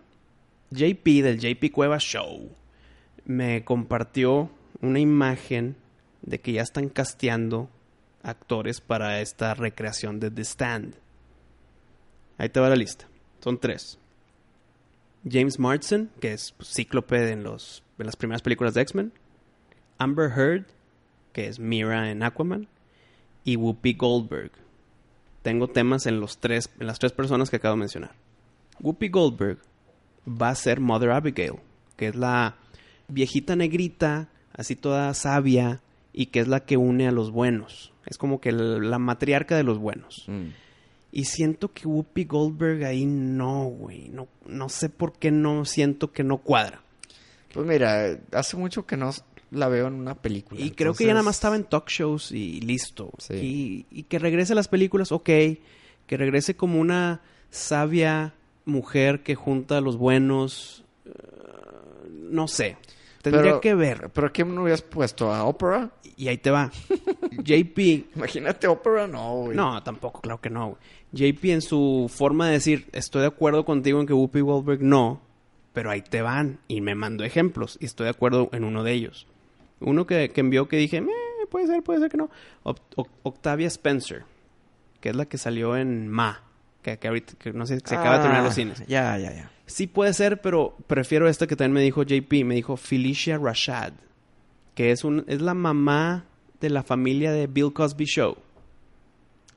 [0.72, 2.49] JP del JP Cueva Show
[3.26, 4.49] me compartió
[4.82, 5.76] una imagen
[6.22, 7.70] de que ya están casteando
[8.24, 10.95] actores para esta recreación de The Stand.
[12.38, 13.07] Ahí te va la lista.
[13.41, 13.99] Son tres.
[15.30, 19.11] James Marsden, que es pues, Cíclope en, los, en las primeras películas de X-Men.
[19.97, 20.65] Amber Heard,
[21.33, 22.67] que es Mira en Aquaman.
[23.43, 24.51] Y Whoopi Goldberg.
[25.43, 28.15] Tengo temas en, los tres, en las tres personas que acabo de mencionar.
[28.79, 29.59] Whoopi Goldberg
[30.27, 31.59] va a ser Mother Abigail,
[31.95, 32.55] que es la
[33.07, 35.81] viejita negrita, así toda sabia,
[36.13, 37.93] y que es la que une a los buenos.
[38.07, 40.23] Es como que la matriarca de los buenos.
[40.27, 40.47] Mm.
[41.11, 44.09] Y siento que Whoopi Goldberg ahí no, güey.
[44.09, 46.81] No, no sé por qué no siento que no cuadra.
[47.53, 49.11] Pues mira, hace mucho que no
[49.51, 50.59] la veo en una película.
[50.61, 53.11] Y creo que ya nada más estaba en talk shows y listo.
[53.17, 53.85] Sí.
[53.91, 55.25] Y, y que regrese a las películas, ok.
[55.25, 58.33] Que regrese como una sabia
[58.65, 60.83] mujer que junta a los buenos.
[61.05, 61.09] eh,
[62.29, 62.77] no sé.
[63.21, 64.09] Tendría Pero- que ver.
[64.13, 65.33] ¿Pero qué no hubieras puesto?
[65.33, 65.89] ¿A Opera?
[66.17, 66.71] Y ahí te va.
[67.43, 67.77] JP.
[68.15, 69.57] Imagínate Opera, no, güey.
[69.57, 70.67] No, tampoco, claro que no.
[70.69, 71.31] güey.
[71.33, 75.21] JP en su forma de decir, estoy de acuerdo contigo en que Whoopi Goldberg no,
[75.73, 76.59] pero ahí te van.
[76.67, 79.27] Y me mandó ejemplos y estoy de acuerdo en uno de ellos.
[79.80, 81.07] Uno que, que envió que dije, "Eh,
[81.49, 82.30] puede ser, puede ser que no.
[82.63, 84.23] Oc- Oc- Octavia Spencer,
[85.01, 86.43] que es la que salió en Ma,
[86.82, 88.84] que, que ahorita, que no sé, se acaba de terminar Ah, los cines.
[88.88, 89.51] Ya, ya, ya.
[89.65, 93.93] Sí puede ser, pero prefiero esta que también me dijo JP, me dijo Felicia Rashad,
[94.76, 96.26] que es, un, es la mamá
[96.61, 98.38] de la familia de Bill Cosby Show.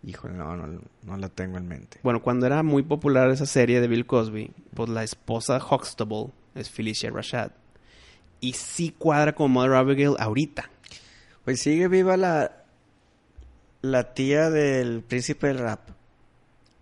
[0.04, 1.98] Híjole, no, no, no la tengo en mente.
[2.02, 6.70] Bueno, cuando era muy popular esa serie de Bill Cosby, pues la esposa Huxtable es
[6.70, 7.50] Felicia Rashad.
[8.40, 10.70] Y sí cuadra con Mother Abigail ahorita.
[11.44, 12.52] Pues sigue viva la,
[13.82, 15.80] la tía del príncipe del rap.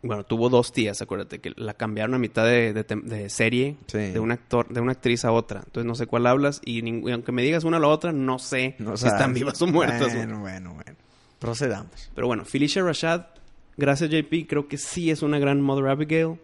[0.02, 3.98] Bueno, tuvo dos tías, acuérdate, que la cambiaron a mitad de, de serie, Sí.
[3.98, 5.60] de un actor, de una actriz a otra.
[5.64, 6.80] Entonces no sé cuál hablas y,
[7.10, 9.14] aunque me digas una a la otra, no sé No si sabes.
[9.14, 10.14] están vivas o muertas.
[10.14, 10.92] Bueno, bueno, bueno.
[11.40, 12.10] Procedamos.
[12.14, 13.22] Pero bueno, Felicia Rashad,
[13.76, 16.38] gracias JP, creo que sí es una gran Mother Abigail.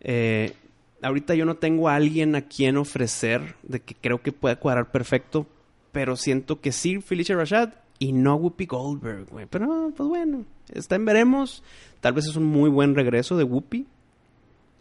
[0.00, 0.54] Eh,
[1.02, 4.90] ahorita yo no tengo a alguien a quien ofrecer de que creo que pueda cuadrar
[4.90, 5.46] perfecto,
[5.92, 9.46] pero siento que sí Felicia Rashad y no Whoopi Goldberg, güey.
[9.46, 11.62] Pero pues bueno, está en veremos.
[12.00, 13.86] Tal vez es un muy buen regreso de Whoopi.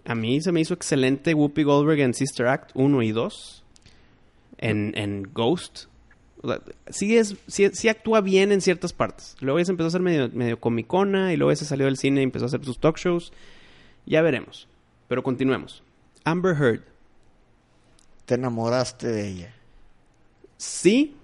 [0.05, 3.63] A mí se me hizo excelente Whoopi Goldberg en Sister Act 1 y 2.
[4.59, 5.85] En, en Ghost.
[6.89, 9.35] Sí, es, sí, sí actúa bien en ciertas partes.
[9.41, 11.97] Luego ya se empezó a hacer medio, medio comicona y luego ya se salió del
[11.97, 13.33] cine y empezó a hacer sus talk shows.
[14.05, 14.67] Ya veremos.
[15.07, 15.83] Pero continuemos.
[16.27, 16.81] Amber Heard.
[18.25, 19.53] Te enamoraste de ella.
[20.57, 21.15] Sí,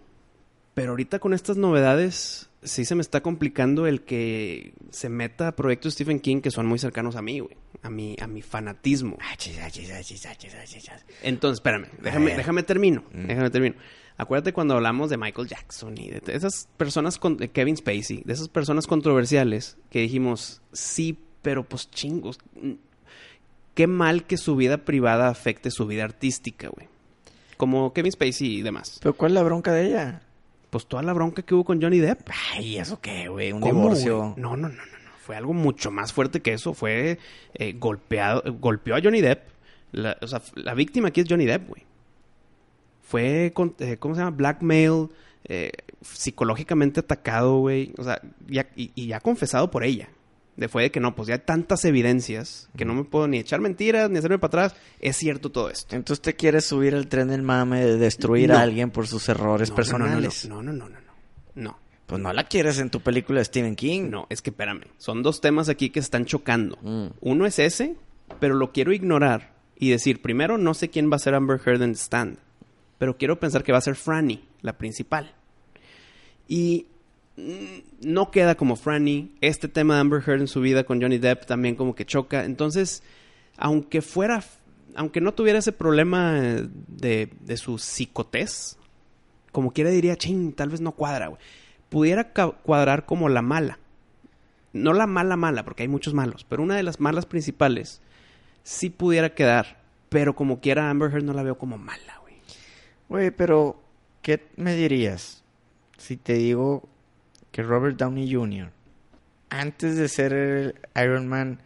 [0.73, 5.55] pero ahorita con estas novedades sí se me está complicando el que se meta a
[5.55, 7.57] proyectos de Stephen King que son muy cercanos a mí, güey.
[7.81, 9.17] A mi, a mi fanatismo.
[11.21, 13.27] Entonces, espérame, déjame, déjame termino, Mm.
[13.27, 13.75] déjame termino.
[14.15, 18.31] Acuérdate cuando hablamos de Michael Jackson y de esas personas, con, de Kevin Spacey, de
[18.33, 22.37] esas personas controversiales que dijimos, sí, pero pues chingos,
[23.74, 26.88] qué mal que su vida privada afecte su vida artística, güey.
[27.57, 28.99] Como Kevin Spacey y demás.
[29.01, 30.21] ¿Pero cuál es la bronca de ella?
[30.69, 32.28] Pues toda la bronca que hubo con Johnny Depp.
[32.53, 33.51] Ay, ¿eso qué, güey?
[33.51, 34.19] Un ¿Cómo, divorcio.
[34.19, 34.34] güey?
[34.38, 35.09] No, no, no, no, no.
[35.19, 36.74] Fue algo mucho más fuerte que eso.
[36.74, 37.19] Fue
[37.53, 39.47] eh, golpeado, golpeó a Johnny Depp.
[39.91, 41.84] La, o sea, la víctima aquí es Johnny Depp, güey.
[43.03, 44.36] Fue, con- eh, ¿cómo se llama?
[44.36, 45.09] Blackmail,
[45.45, 45.71] eh,
[46.01, 47.93] psicológicamente atacado, güey.
[47.97, 50.09] O sea, ya, y, y ya confesado por ella.
[50.55, 53.39] De fue de que no, pues ya hay tantas evidencias que no me puedo ni
[53.39, 54.81] echar mentiras ni hacerme para atrás.
[54.99, 55.95] Es cierto todo esto.
[55.95, 58.57] Entonces te quieres subir al tren del mame de destruir No.
[58.57, 60.47] a alguien por sus errores No, personales.
[60.47, 61.13] No, no, no, no, no.
[61.55, 61.79] No.
[62.05, 64.09] Pues no la quieres en tu película de Stephen King.
[64.11, 64.83] No, es que espérame.
[64.97, 66.77] Son dos temas aquí que están chocando.
[66.83, 67.07] Mm.
[67.21, 67.95] Uno es ese,
[68.39, 71.81] pero lo quiero ignorar y decir, primero, no sé quién va a ser Amber Heard
[71.81, 72.37] en Stand,
[72.99, 75.33] pero quiero pensar que va a ser Franny, la principal.
[76.47, 76.85] Y
[77.36, 79.31] no queda como Franny.
[79.41, 82.45] Este tema de Amber Heard en su vida con Johnny Depp también como que choca.
[82.45, 83.03] Entonces,
[83.57, 84.43] aunque fuera,
[84.95, 88.77] aunque no tuviera ese problema de, de su psicotez,
[89.51, 91.41] como quiera diría, ching, tal vez no cuadra, güey.
[91.89, 93.79] Pudiera cuadrar como la mala.
[94.73, 98.01] No la mala mala, porque hay muchos malos, pero una de las malas principales
[98.63, 99.77] sí pudiera quedar.
[100.09, 102.36] Pero como quiera, Amber Heard no la veo como mala, güey.
[103.09, 103.79] Güey, pero
[104.23, 105.43] ¿qué me dirías
[105.97, 106.89] si te digo
[107.53, 108.69] que Robert Downey Jr.
[109.49, 111.59] antes de ser el Iron Man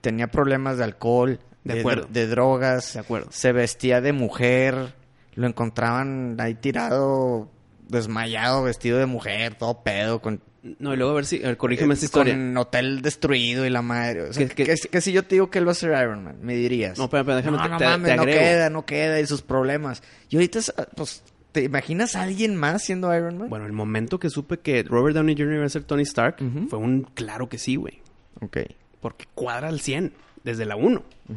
[0.00, 3.28] tenía problemas de alcohol, De drogas, De acuerdo.
[3.30, 4.94] se vestía de mujer,
[5.34, 7.48] lo encontraban ahí tirado,
[7.88, 10.40] desmayado, vestido de mujer, todo pedo, con
[10.78, 12.34] No, y luego a ver si, a ver, corrígeme eh, esta historia.
[12.34, 14.22] Con hotel destruido y la madre.
[14.22, 16.54] O sea, Que- si yo te digo que él va a ser Iron Man, me
[16.54, 16.96] dirías.
[16.98, 19.42] No, espera, espera, déjame, no, te- no mames, te no queda, no queda, y sus
[19.42, 20.02] problemas.
[20.30, 21.22] Y ahorita, ah, pues,
[21.52, 23.48] ¿te imaginas a alguien más siendo Iron Man?
[23.48, 25.54] Bueno, el momento que supe que Robert Downey Jr.
[25.54, 26.36] iba a ser Tony Stark
[26.68, 28.00] fue un claro que sí, güey.
[28.40, 28.58] Ok.
[29.00, 30.12] Porque cuadra al 100,
[30.44, 30.98] desde la 1.
[30.98, 31.36] Ujú.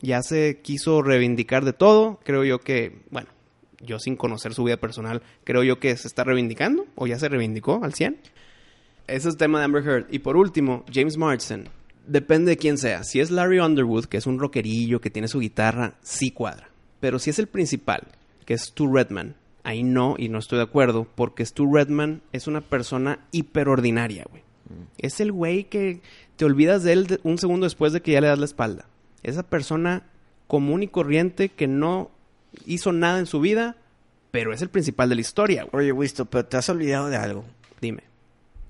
[0.00, 2.20] Ya se quiso reivindicar de todo.
[2.24, 3.28] Creo yo que, bueno,
[3.80, 7.28] yo sin conocer su vida personal, creo yo que se está reivindicando o ya se
[7.28, 8.18] reivindicó al 100.
[9.06, 10.06] Ese es el tema de Amber Heard.
[10.10, 11.68] Y por último, James Marsden.
[12.06, 13.04] Depende de quién sea.
[13.04, 16.68] Si es Larry Underwood, que es un rockerillo, que tiene su guitarra, sí cuadra.
[17.00, 18.08] Pero si es el principal,
[18.46, 22.46] que es Stu Redman, ahí no, y no estoy de acuerdo, porque Stu Redman es
[22.46, 24.42] una persona hiperordinaria, güey.
[24.98, 26.00] Es el güey que
[26.36, 28.86] te olvidas de él un segundo después de que ya le das la espalda.
[29.22, 30.04] Esa persona
[30.46, 32.10] común y corriente que no
[32.64, 33.76] hizo nada en su vida,
[34.30, 35.86] pero es el principal de la historia, güey.
[35.86, 37.44] Oye, Wisto, pero te has olvidado de algo.
[37.80, 38.02] Dime.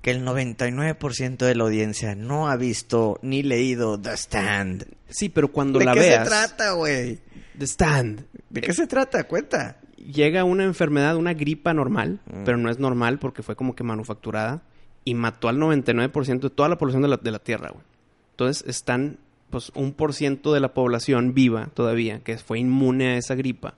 [0.06, 4.86] Que el 99% de la audiencia no ha visto ni leído The Stand.
[5.08, 6.22] Sí, pero cuando ¿De la qué veas...
[6.22, 7.18] se trata, güey?
[7.58, 8.24] The Stand.
[8.48, 9.24] ¿De qué se trata?
[9.24, 9.80] Cuenta.
[9.96, 12.44] Llega una enfermedad, una gripa normal, Mm.
[12.44, 14.62] pero no es normal porque fue como que manufacturada
[15.04, 17.82] y mató al 99% de toda la población de la, de la Tierra, güey.
[18.30, 19.18] Entonces están,
[19.50, 23.74] pues, un por ciento de la población viva todavía, que fue inmune a esa gripa.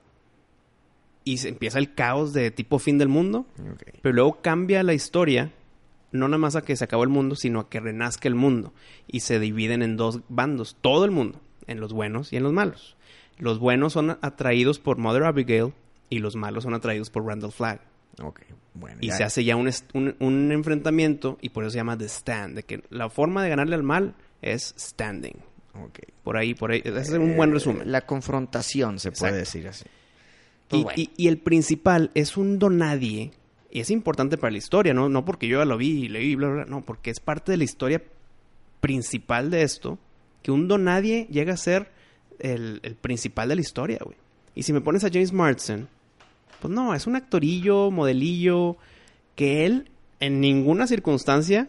[1.25, 3.47] Y se empieza el caos de tipo fin del mundo,
[4.03, 5.53] pero luego cambia la historia,
[6.13, 8.73] no nada más a que se acabó el mundo, sino a que renazca el mundo.
[9.07, 12.53] Y se dividen en dos bandos, todo el mundo, en los buenos y en los
[12.53, 12.97] malos.
[13.39, 15.73] Los buenos son atraídos por Mother Abigail
[16.11, 17.81] y los malos son atraídos por Randall Flagg.
[18.75, 18.99] Bueno.
[19.01, 19.17] Y ya.
[19.17, 22.63] se hace ya un, un- un enfrentamiento y por eso se llama The Stand, de
[22.65, 25.37] que la forma de ganarle al mal es standing.
[26.25, 26.83] Por ahí, por ahí.
[26.85, 27.93] Ese es un buen Eh, resumen.
[27.93, 29.85] La confrontación, se puede decir así.
[29.85, 29.89] Y,
[30.71, 31.01] Pues bueno.
[31.01, 33.31] y- y el principal es un donadie.
[33.71, 35.09] Y es importante para la historia, ¿no?
[35.09, 36.71] No porque yo ya lo vi y leí, bla, bla, bla.
[36.71, 38.03] No, porque es parte de la historia
[38.81, 39.99] principal de esto.
[40.43, 41.91] Que un donadie llega a ser
[42.39, 44.17] el, el principal de la historia, güey.
[44.55, 45.89] Y si me pones a James Marsden,
[46.61, 48.77] pues no, es un actorillo, modelillo,
[49.37, 49.91] que él
[50.21, 51.69] en ninguna circunstancia,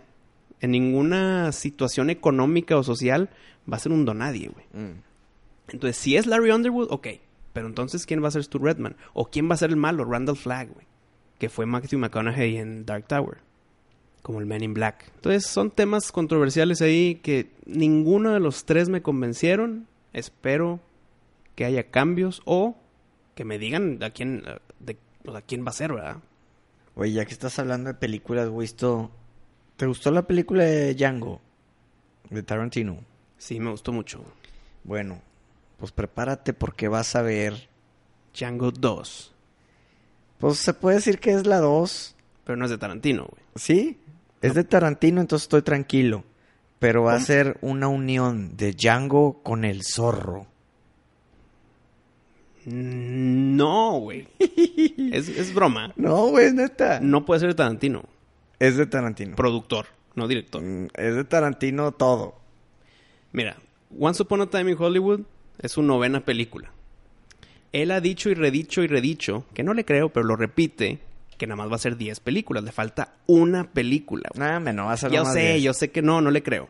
[0.62, 3.30] en ninguna situación económica o social,
[3.72, 4.66] va a ser un donadie, güey.
[4.74, 5.02] Mm.
[5.70, 7.08] Entonces, si es Larry Underwood, ok.
[7.54, 8.96] Pero entonces, ¿quién va a ser Stu Redman?
[9.14, 10.06] ¿O quién va a ser el malo?
[10.06, 10.86] Randall Flagg, güey.
[11.40, 13.38] Que fue Matthew McConaughey en Dark Tower.
[14.22, 15.12] Como el Man in Black.
[15.16, 19.88] Entonces, son temas controversiales ahí que ninguno de los tres me convencieron.
[20.14, 20.80] Espero
[21.56, 22.78] que haya cambios o
[23.36, 24.44] que me digan a quién,
[24.80, 26.18] de, sea, quién va a ser, ¿verdad?
[26.96, 29.12] Oye, ya que estás hablando de películas, Wisto,
[29.78, 31.40] ¿te gustó la película de Django?
[32.30, 32.98] De Tarantino.
[33.38, 34.24] Sí, me gustó mucho.
[34.84, 35.22] Bueno,
[35.78, 37.70] pues prepárate porque vas a ver.
[38.34, 39.34] Django 2.
[40.40, 42.16] Pues se puede decir que es la 2,
[42.46, 43.44] Pero no es de Tarantino, güey.
[43.56, 44.00] Sí,
[44.42, 46.24] es de Tarantino, entonces estoy tranquilo.
[46.80, 50.48] Pero va a ser una unión de Django con el zorro.
[52.66, 54.28] No, güey.
[55.12, 55.94] es, es broma.
[55.96, 57.00] No, güey, neta.
[57.02, 58.04] No puede ser de Tarantino.
[58.60, 59.36] Es de Tarantino.
[59.36, 60.62] Productor, no director.
[60.62, 62.36] Mm, Es de Tarantino todo.
[63.32, 63.58] Mira,
[63.98, 65.22] Once Upon a Time in Hollywood
[65.62, 66.72] es su novena película.
[67.72, 71.00] Él ha dicho y redicho y redicho, que no le creo, pero lo repite,
[71.38, 72.64] que nada más va a ser 10 películas.
[72.64, 74.30] Le falta una película.
[74.36, 75.64] Nada, me no va a ser Yo sé, 10.
[75.64, 76.70] yo sé que no, no le creo.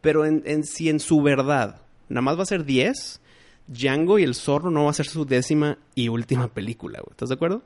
[0.00, 3.20] Pero en, en, si en su verdad nada más va a ser 10,
[3.66, 7.00] Django y el zorro no va a ser su décima y última película.
[7.00, 7.10] güey.
[7.10, 7.62] ¿Estás de acuerdo?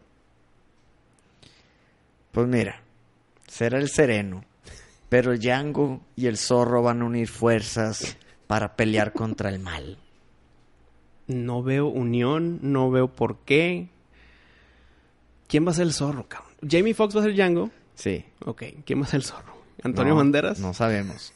[2.32, 2.82] Pues mira,
[3.46, 4.44] será el sereno.
[5.08, 8.16] Pero Django y el zorro van a unir fuerzas
[8.46, 9.98] para pelear contra el mal.
[11.26, 13.88] No veo unión, no veo por qué.
[15.48, 16.50] ¿Quién va a ser el zorro, cabrón?
[16.68, 17.70] Jamie Foxx va a ser Django.
[17.94, 18.24] Sí.
[18.44, 19.52] Ok, ¿quién va a ser el zorro?
[19.82, 20.58] ¿Antonio No, Banderas?
[20.60, 21.32] No sabemos.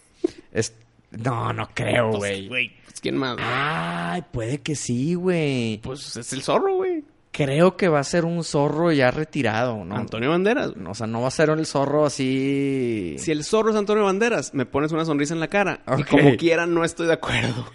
[0.53, 0.75] Es-
[1.11, 2.49] No, no creo, güey.
[2.49, 3.37] pues, ¿quién más?
[3.41, 5.79] Ay, puede que sí, güey.
[5.83, 7.05] Pues es el zorro, güey.
[7.33, 9.95] Creo que va a ser un zorro ya retirado, ¿no?
[9.97, 10.73] Antonio Banderas.
[10.89, 13.17] O sea, no va a ser el zorro así.
[13.19, 15.81] Si el zorro es Antonio Banderas, me pones una sonrisa en la cara.
[15.99, 16.09] Y Ok.
[16.09, 17.67] como quiera, no estoy de acuerdo.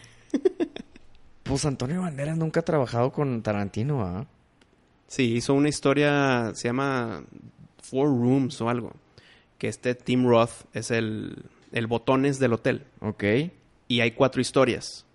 [1.51, 4.25] Pues Antonio Banderas nunca ha trabajado con Tarantino, ¿ah?
[5.07, 7.25] Sí, hizo una historia, se llama
[7.81, 8.93] Four Rooms o algo.
[9.57, 11.43] Que este Tim Roth es el,
[11.73, 12.85] el botones del hotel.
[13.01, 13.23] Ok.
[13.89, 15.05] Y hay cuatro historias.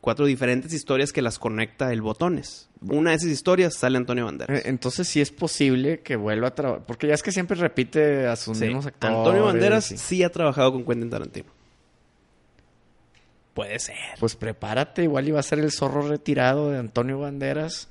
[0.00, 2.68] Cuatro diferentes historias que las conecta el botones.
[2.82, 4.58] Una de esas historias sale Antonio Banderas.
[4.58, 6.84] Eh, Entonces sí es posible que vuelva a trabajar.
[6.86, 8.64] Porque ya es que siempre repite a sus Sí.
[8.64, 9.16] mismos actores.
[9.16, 11.50] Antonio Banderas y- sí ha trabajado con Quentin Tarantino.
[13.58, 13.96] Puede ser.
[14.20, 17.88] Pues prepárate, igual iba a ser el zorro retirado de Antonio Banderas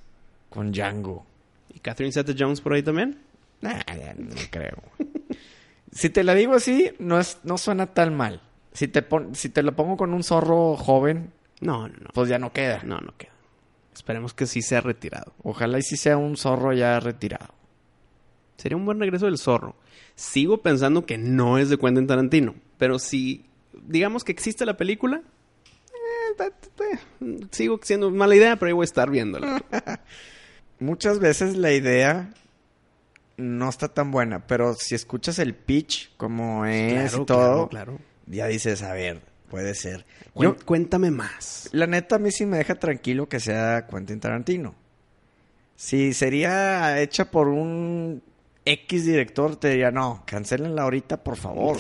[0.50, 1.26] con Django.
[1.74, 3.20] ¿Y Catherine Zeta-Jones por ahí también?
[3.60, 3.74] Nah,
[4.18, 4.78] no creo.
[5.92, 8.42] si te la digo así, no, es, no suena tan mal.
[8.72, 12.10] Si te, pon- si te lo pongo con un zorro joven, No, no, no.
[12.14, 12.82] pues ya no queda.
[12.84, 13.34] No, no queda.
[13.94, 15.34] Esperemos que sí sea retirado.
[15.44, 17.54] Ojalá y sí sea un zorro ya retirado.
[18.56, 19.76] Sería un buen regreso del zorro.
[20.16, 22.56] Sigo pensando que no es de Quentin Tarantino.
[22.78, 23.46] Pero si
[23.84, 25.22] digamos que existe la película,
[27.52, 29.64] sigo siendo mala idea, pero ahí voy a estar viéndola.
[30.80, 32.34] Muchas veces la idea
[33.38, 38.00] no está tan buena, pero si escuchas el pitch como es y todo, claro, claro.
[38.26, 40.06] ya dices, a ver, puede ser.
[40.36, 41.70] Yo, cuéntame más.
[41.72, 44.76] la neta, a mí sí me deja tranquilo que sea Quentin Tarantino.
[45.76, 48.24] Si sería hecha por un
[48.66, 51.78] X director, te diría, no, cancelenla ahorita, por favor.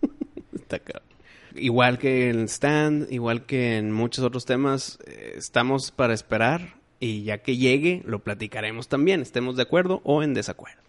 [0.54, 1.05] Está cabrón.
[1.58, 7.24] Igual que en Stand, igual que en muchos otros temas, eh, estamos para esperar y
[7.24, 10.80] ya que llegue lo platicaremos también, estemos de acuerdo o en desacuerdo.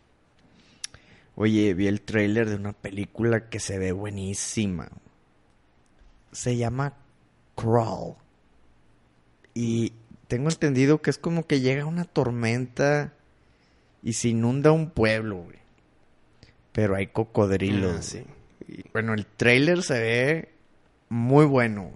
[1.36, 4.89] Oye, vi el tráiler de una película que se ve buenísima.
[6.32, 6.95] Se llama
[7.55, 8.15] Crawl.
[9.53, 9.93] Y
[10.28, 13.13] tengo entendido que es como que llega una tormenta
[14.01, 15.57] y se inunda un pueblo, güey.
[16.72, 17.97] Pero hay cocodrilos.
[17.97, 18.24] Ah, sí.
[18.68, 20.49] Y, bueno, el tráiler se ve
[21.10, 21.91] muy bueno.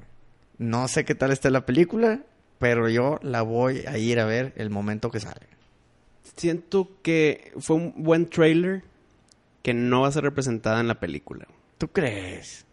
[0.58, 2.22] No sé qué tal está la película,
[2.60, 5.48] pero yo la voy a ir a ver el momento que sale.
[6.36, 8.84] Siento que fue un buen trailer
[9.64, 11.48] que no va a ser representada en la película.
[11.78, 12.66] ¿Tú crees?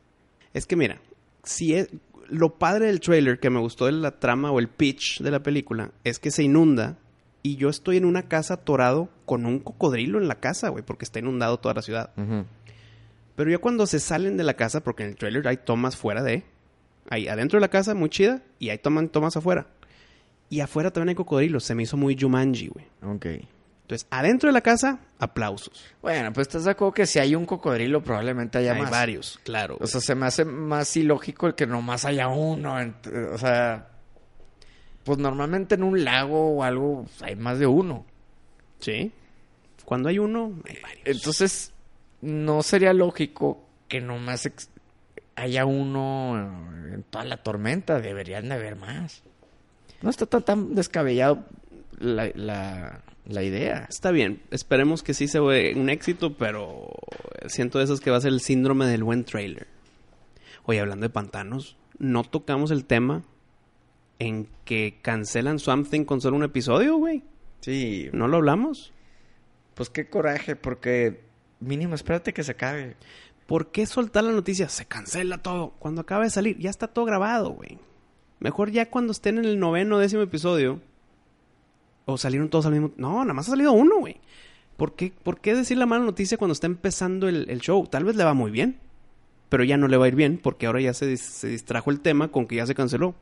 [0.54, 1.00] Es que mira,
[1.44, 1.88] si es
[2.28, 5.42] lo padre del trailer que me gustó de la trama o el pitch de la
[5.42, 6.98] película es que se inunda
[7.42, 11.04] y yo estoy en una casa atorado con un cocodrilo en la casa, güey, porque
[11.04, 12.10] está inundado toda la ciudad.
[13.38, 16.24] Pero ya cuando se salen de la casa, porque en el trailer hay tomas fuera
[16.24, 16.42] de,
[17.08, 19.68] hay adentro de la casa muy chida y hay toman tomas afuera.
[20.50, 22.86] Y afuera también hay cocodrilos, se me hizo muy Jumanji, güey.
[23.00, 23.26] Ok.
[23.82, 25.84] Entonces, adentro de la casa, aplausos.
[26.02, 28.90] Bueno, pues estás de acuerdo que si hay un cocodrilo probablemente haya hay más.
[28.90, 29.78] varios, claro.
[29.80, 32.74] O sea, se me hace más ilógico el que nomás haya uno.
[33.32, 33.86] O sea,
[35.04, 38.04] pues normalmente en un lago o algo pues, hay más de uno.
[38.80, 39.12] sí.
[39.84, 41.06] Cuando hay uno, hay varios.
[41.06, 41.72] Entonces,
[42.20, 44.50] no sería lógico que nomás
[45.36, 46.38] haya uno
[46.92, 48.00] en toda la tormenta.
[48.00, 49.22] Deberían de haber más.
[50.02, 51.44] No está tan, tan descabellado
[51.98, 53.86] la, la, la idea.
[53.88, 56.90] Está bien, esperemos que sí sea un éxito, pero
[57.46, 59.66] siento de esos que va a ser el síndrome del buen trailer.
[60.64, 63.22] Oye, hablando de pantanos, no tocamos el tema
[64.18, 67.22] en que cancelan Swamp Thing con solo un episodio, güey.
[67.60, 68.92] Sí, ¿No lo hablamos?
[69.74, 71.20] pues qué coraje, porque
[71.60, 72.96] mínimo espérate que se acabe.
[73.46, 74.68] ¿Por qué soltar la noticia?
[74.68, 75.70] Se cancela todo.
[75.78, 77.78] Cuando acaba de salir, ya está todo grabado, güey.
[78.40, 80.80] Mejor ya cuando estén en el noveno décimo episodio.
[82.04, 82.92] O salieron todos al mismo...
[82.96, 84.20] No, nada más ha salido uno, güey.
[84.76, 87.86] ¿Por qué, ¿Por qué decir la mala noticia cuando está empezando el, el show?
[87.86, 88.78] Tal vez le va muy bien,
[89.48, 91.90] pero ya no le va a ir bien porque ahora ya se, dis- se distrajo
[91.90, 93.14] el tema con que ya se canceló.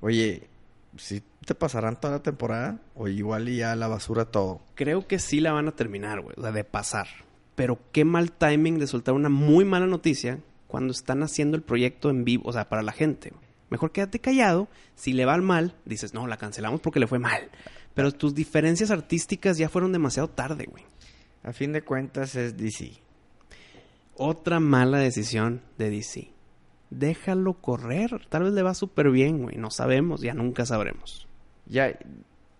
[0.00, 0.48] Oye,
[0.96, 2.78] ¿sí te pasarán toda la temporada?
[2.94, 4.60] O igual y ya a la basura todo.
[4.74, 7.08] Creo que sí la van a terminar, güey, o sea, de pasar.
[7.54, 12.08] Pero qué mal timing de soltar una muy mala noticia cuando están haciendo el proyecto
[12.08, 13.32] en vivo, o sea, para la gente.
[13.68, 14.68] Mejor quédate callado.
[14.94, 17.50] Si le va mal, dices, no, la cancelamos porque le fue mal.
[17.94, 20.84] Pero tus diferencias artísticas ya fueron demasiado tarde, güey.
[21.42, 22.92] A fin de cuentas es DC.
[24.14, 26.30] Otra mala decisión de DC.
[26.90, 28.26] Déjalo correr.
[28.28, 29.56] Tal vez le va súper bien, güey.
[29.56, 31.26] No sabemos, ya nunca sabremos.
[31.66, 31.98] Ya,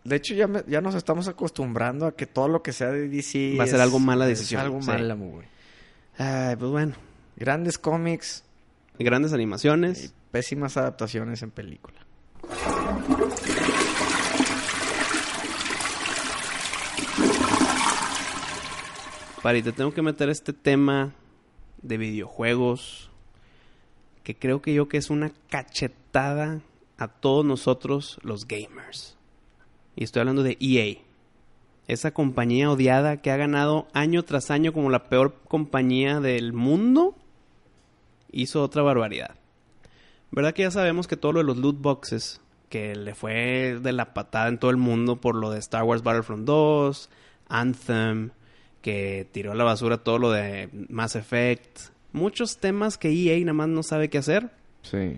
[0.05, 3.09] de hecho ya, me- ya nos estamos acostumbrando a que todo lo que sea de
[3.09, 4.89] DC Va a ser algo mala decisión, Es algo sí.
[4.89, 5.47] mala, güey.
[6.19, 6.95] Ay, pues bueno.
[7.37, 8.45] Grandes cómics
[8.99, 10.15] Grandes y animaciones.
[10.31, 12.01] pésimas adaptaciones en película.
[19.43, 21.13] Pari, te tengo que meter este tema
[21.83, 23.11] de videojuegos
[24.23, 26.61] que creo que yo que es una cachetada
[26.97, 29.17] a todos nosotros los gamers.
[29.97, 30.99] Y estoy hablando de EA.
[31.89, 37.17] Esa compañía odiada que ha ganado año tras año como la peor compañía del mundo,
[38.31, 39.37] hizo otra barbaridad.
[40.31, 42.41] ¿Verdad que ya sabemos que todo lo de los loot boxes,
[42.71, 46.03] que le fue de la patada en todo el mundo por lo de Star Wars
[46.03, 47.11] Battlefront 2,
[47.49, 48.31] Anthem,
[48.81, 51.79] que tiró a la basura todo lo de Mass Effect,
[52.13, 54.51] muchos temas que EA nada más no sabe qué hacer,
[54.83, 55.17] Sí.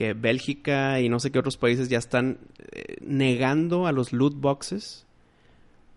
[0.00, 2.38] Que Bélgica y no sé qué otros países ya están
[2.72, 5.04] eh, negando a los loot boxes,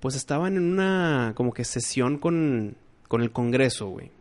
[0.01, 2.75] pues estaban en una como que sesión con,
[3.07, 4.11] con el Congreso, güey.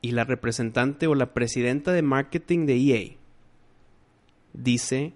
[0.00, 3.16] Y la representante o la presidenta de marketing de EA
[4.54, 5.12] dice,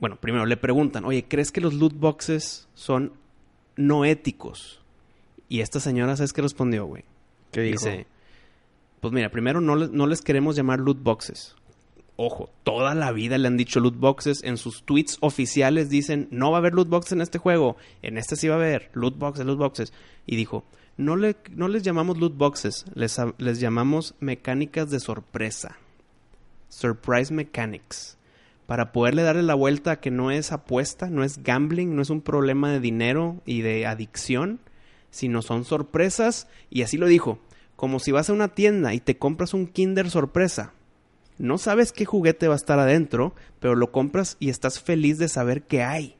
[0.00, 3.12] bueno, primero le preguntan, oye, ¿crees que los loot boxes son
[3.76, 4.80] no éticos?
[5.50, 7.04] Y esta señora, ¿sabes qué respondió, güey?
[7.52, 7.84] ¿Qué dijo?
[7.84, 8.06] Dice,
[9.02, 11.54] pues mira, primero no, no les queremos llamar loot boxes.
[12.20, 14.42] Ojo, toda la vida le han dicho loot boxes.
[14.42, 17.76] En sus tweets oficiales dicen, no va a haber loot boxes en este juego.
[18.02, 19.92] En este sí va a haber loot boxes, loot boxes.
[20.26, 20.64] Y dijo,
[20.96, 25.78] no, le, no les llamamos loot boxes, les, les llamamos mecánicas de sorpresa.
[26.68, 28.18] Surprise Mechanics.
[28.66, 32.10] Para poderle darle la vuelta a que no es apuesta, no es gambling, no es
[32.10, 34.58] un problema de dinero y de adicción,
[35.12, 36.48] sino son sorpresas.
[36.68, 37.38] Y así lo dijo,
[37.76, 40.72] como si vas a una tienda y te compras un Kinder sorpresa.
[41.38, 45.28] No sabes qué juguete va a estar adentro, pero lo compras y estás feliz de
[45.28, 46.16] saber qué hay.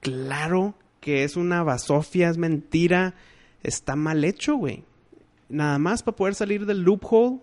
[0.00, 3.14] Claro que es una basofia, es mentira,
[3.62, 4.84] está mal hecho, güey.
[5.48, 7.40] Nada más para poder salir del loophole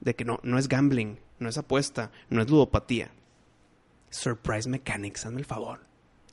[0.00, 3.10] de que no, no es gambling, no es apuesta, no es ludopatía.
[4.10, 5.80] Surprise Mechanics, hazme el favor.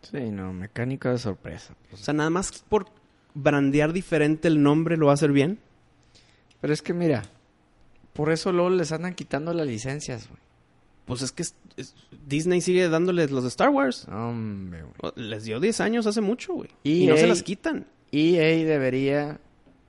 [0.02, 1.76] Sí, no, mecánica de sorpresa.
[1.92, 2.86] O sea, nada más por
[3.34, 5.60] brandear diferente el nombre lo va a hacer bien.
[6.62, 7.24] Pero es que mira,
[8.16, 10.40] por eso luego les andan quitando las licencias, güey.
[11.06, 11.94] Pues es que es- es-
[12.26, 14.08] Disney sigue dándoles los de Star Wars.
[14.08, 15.12] Hombre, güey.
[15.18, 16.70] Les dio 10 años hace mucho, güey.
[16.84, 17.86] Y Y no se las quitan.
[18.12, 19.40] EA debería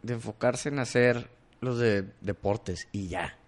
[0.02, 3.38] de enfocarse en hacer los de deportes y ya.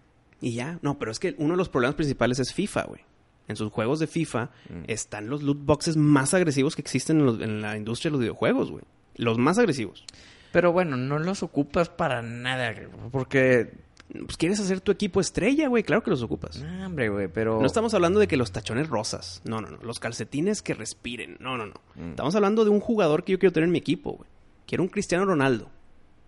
[0.41, 0.79] Y ya.
[0.81, 3.01] No, pero es que uno de los problemas principales es FIFA, güey.
[3.47, 4.83] En sus juegos de FIFA Mm.
[4.87, 8.21] están los loot boxes más agresivos que existen en, los- en la industria de los
[8.21, 8.83] videojuegos, güey.
[9.15, 10.05] Los más agresivos.
[10.51, 13.73] Pero bueno, no los ocupas para nada, güey, porque...
[14.11, 15.83] Pues quieres hacer tu equipo estrella, güey.
[15.83, 16.61] Claro que los ocupas.
[16.63, 17.59] No, hombre, güey, pero...
[17.59, 19.41] No estamos hablando de que los tachones rosas.
[19.45, 19.77] No, no, no.
[19.83, 21.37] Los calcetines que respiren.
[21.39, 21.75] No, no, no.
[21.95, 22.09] Mm.
[22.11, 24.29] Estamos hablando de un jugador que yo quiero tener en mi equipo, güey.
[24.65, 25.69] Quiero un Cristiano Ronaldo.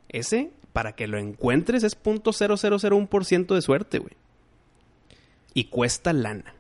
[0.10, 4.14] Ese, para que lo encuentres, es .0001% de suerte, güey.
[5.54, 6.54] Y cuesta lana.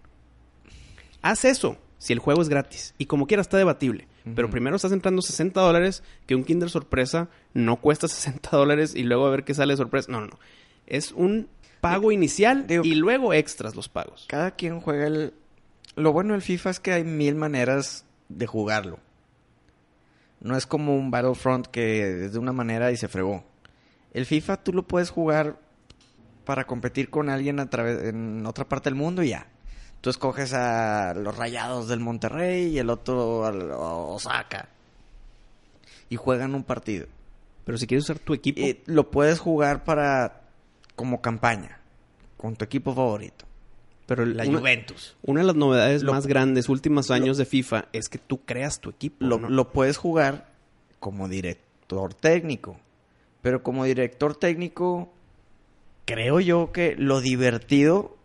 [1.21, 2.95] Haz eso si el juego es gratis.
[2.97, 4.07] Y como quiera está debatible.
[4.35, 9.03] Pero primero estás entrando 60 dólares, que un Kinder sorpresa no cuesta 60 dólares y
[9.03, 10.11] luego a ver qué sale de sorpresa.
[10.11, 10.39] No, no, no.
[10.91, 11.47] Es un
[11.79, 14.25] pago inicial digo- y luego extras los pagos.
[14.27, 15.33] Cada quien juega el...
[15.95, 18.99] Lo bueno del FIFA es que hay mil maneras de jugarlo.
[20.41, 23.45] No es como un Battlefront que es de una manera y se fregó.
[24.13, 25.57] El FIFA tú lo puedes jugar
[26.43, 29.47] para competir con alguien a través en otra parte del mundo y ya.
[30.01, 33.51] Tú escoges a los Rayados del Monterrey y el otro a
[34.07, 34.67] Osaka.
[36.09, 37.07] Y juegan un partido.
[37.63, 40.40] Pero si quieres usar tu equipo, lo puedes jugar para
[41.01, 41.79] como campaña
[42.37, 43.45] con tu equipo favorito.
[44.05, 45.17] pero La una, Juventus.
[45.23, 48.79] una de las novedades Lo- más grandes últimos años de FIFA es que tú creas
[48.79, 49.15] tu equipo.
[49.25, 49.49] lo, ¿no?
[49.49, 50.51] lo puedes jugar
[50.99, 52.79] como director técnico.
[53.41, 55.11] Pero como director técnico,
[56.05, 58.15] creo yo que lo divertido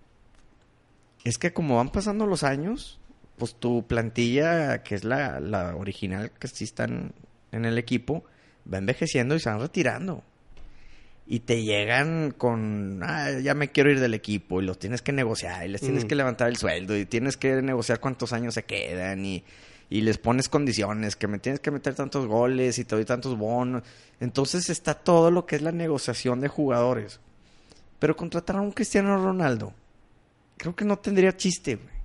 [1.25, 2.99] es que como van pasando los años,
[3.39, 7.13] pues tu plantilla, que es la, la original que sí están
[7.53, 8.25] en el equipo,
[8.71, 10.23] va envejeciendo y se van retirando.
[11.29, 15.13] Y te llegan con, ah, ya me quiero ir del equipo, y los tienes que
[15.13, 16.09] negociar, y les tienes Mm.
[16.09, 19.43] que levantar el sueldo, y tienes que negociar cuántos años se quedan, y,
[19.91, 23.37] y les pones condiciones, que me tienes que meter tantos goles, y te doy tantos
[23.37, 23.83] bonos.
[24.21, 27.19] Entonces está todo lo que es la negociación de jugadores.
[27.99, 29.73] Pero contratar a un Cristiano Ronaldo,
[30.59, 31.97] creo que no tendría chiste, güey.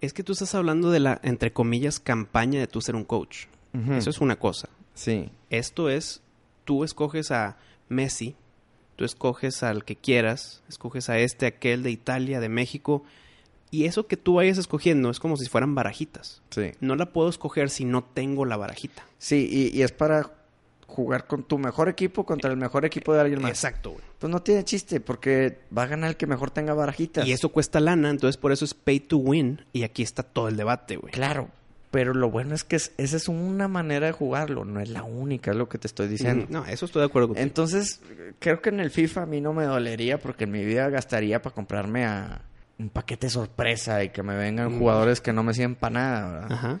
[0.00, 3.44] Es que tú estás hablando de la, entre comillas, campaña de tú ser un coach.
[3.90, 4.68] Eso es una cosa.
[4.94, 5.30] Sí.
[5.48, 6.22] Esto es,
[6.64, 7.56] tú escoges a
[7.92, 8.34] Messi,
[8.96, 13.04] tú escoges al que quieras, escoges a este, aquel de Italia, de México,
[13.70, 16.42] y eso que tú vayas escogiendo es como si fueran barajitas.
[16.50, 16.72] Sí.
[16.80, 19.06] No la puedo escoger si no tengo la barajita.
[19.18, 20.30] Sí, y, y es para
[20.86, 23.50] jugar con tu mejor equipo contra el mejor equipo de alguien más.
[23.50, 24.04] Exacto, güey.
[24.18, 27.26] Pues no tiene chiste, porque va a ganar el que mejor tenga barajitas.
[27.26, 30.48] Y eso cuesta lana, entonces por eso es pay to win, y aquí está todo
[30.48, 31.12] el debate, güey.
[31.12, 31.48] Claro,
[31.92, 35.04] pero lo bueno es que es- esa es una manera de jugarlo, no es la
[35.04, 36.46] única, es lo que te estoy diciendo.
[36.48, 37.44] No, eso estoy de acuerdo contigo.
[37.46, 38.00] Entonces,
[38.40, 41.40] creo que en el FIFA a mí no me dolería porque en mi vida gastaría
[41.40, 42.40] para comprarme a
[42.78, 44.78] un paquete sorpresa y que me vengan Mm.
[44.80, 46.52] jugadores que no me sirven para nada, ¿verdad?
[46.52, 46.80] Ajá.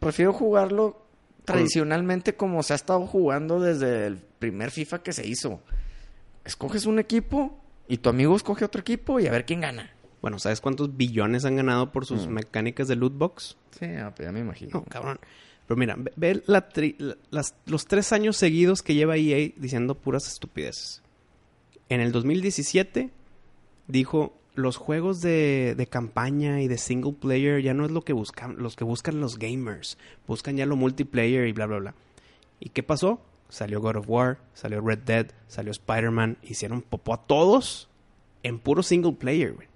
[0.00, 1.02] Prefiero jugarlo
[1.44, 5.60] tradicionalmente como se ha estado jugando desde el primer FIFA que se hizo.
[6.44, 9.90] Escoges un equipo y tu amigo escoge otro equipo y a ver quién gana.
[10.22, 12.30] Bueno, ¿sabes cuántos billones han ganado por sus Mm.
[12.32, 13.56] mecánicas de loot box?
[13.78, 13.86] Sí,
[14.16, 14.70] pues ya me imagino.
[14.74, 15.18] No, cabrón.
[15.66, 19.52] Pero mira, ve, ve la tri- la- las- los tres años seguidos que lleva EA
[19.56, 21.02] diciendo puras estupideces.
[21.88, 23.10] En el 2017
[23.88, 28.12] dijo, los juegos de, de campaña y de single player ya no es lo que
[28.14, 29.98] buscan, los que buscan los gamers.
[30.26, 31.94] Buscan ya lo multiplayer y bla, bla, bla.
[32.58, 33.20] ¿Y qué pasó?
[33.48, 36.38] Salió God of War, salió Red Dead, salió Spider-Man.
[36.42, 37.88] Hicieron popó a todos
[38.42, 39.68] en puro single player, güey.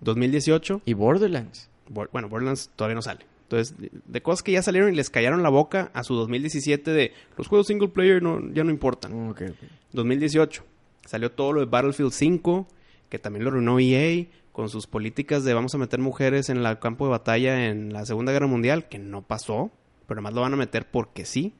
[0.00, 1.68] 2018, Y Borderlands.
[1.88, 3.26] Bor- bueno, Borderlands todavía no sale.
[3.42, 3.74] Entonces,
[4.06, 7.48] de- cosas que ya salieron y les callaron la boca a su 2017 de los
[7.48, 9.28] juegos single player no, ya no importan.
[9.30, 9.56] Ok, ok.
[9.92, 10.62] 2018
[11.04, 12.68] salió todo lo de Battlefield 5,
[13.08, 16.78] que también lo arruinó EA con sus políticas de vamos a meter mujeres en el
[16.78, 19.70] campo de batalla en la Segunda Guerra Mundial, que no pasó,
[20.06, 21.54] pero además lo van a meter porque sí.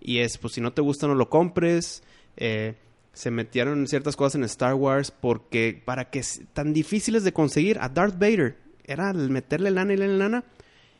[0.00, 2.04] Y es, pues si no te gusta, no lo compres.
[2.36, 2.74] Eh,
[3.16, 7.88] se metieron ciertas cosas en Star Wars porque para que tan difíciles de conseguir a
[7.88, 10.44] Darth Vader era meterle lana y lana lana.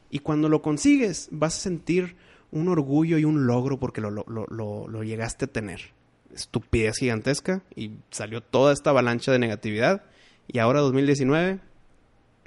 [0.08, 2.16] Y cuando lo consigues, vas a sentir
[2.50, 5.80] un orgullo y un logro porque lo, lo, lo- lo- llegaste a tener.
[6.34, 10.02] Estupidez gigantesca y salió toda esta avalancha de negatividad.
[10.48, 11.58] Y ahora 2019,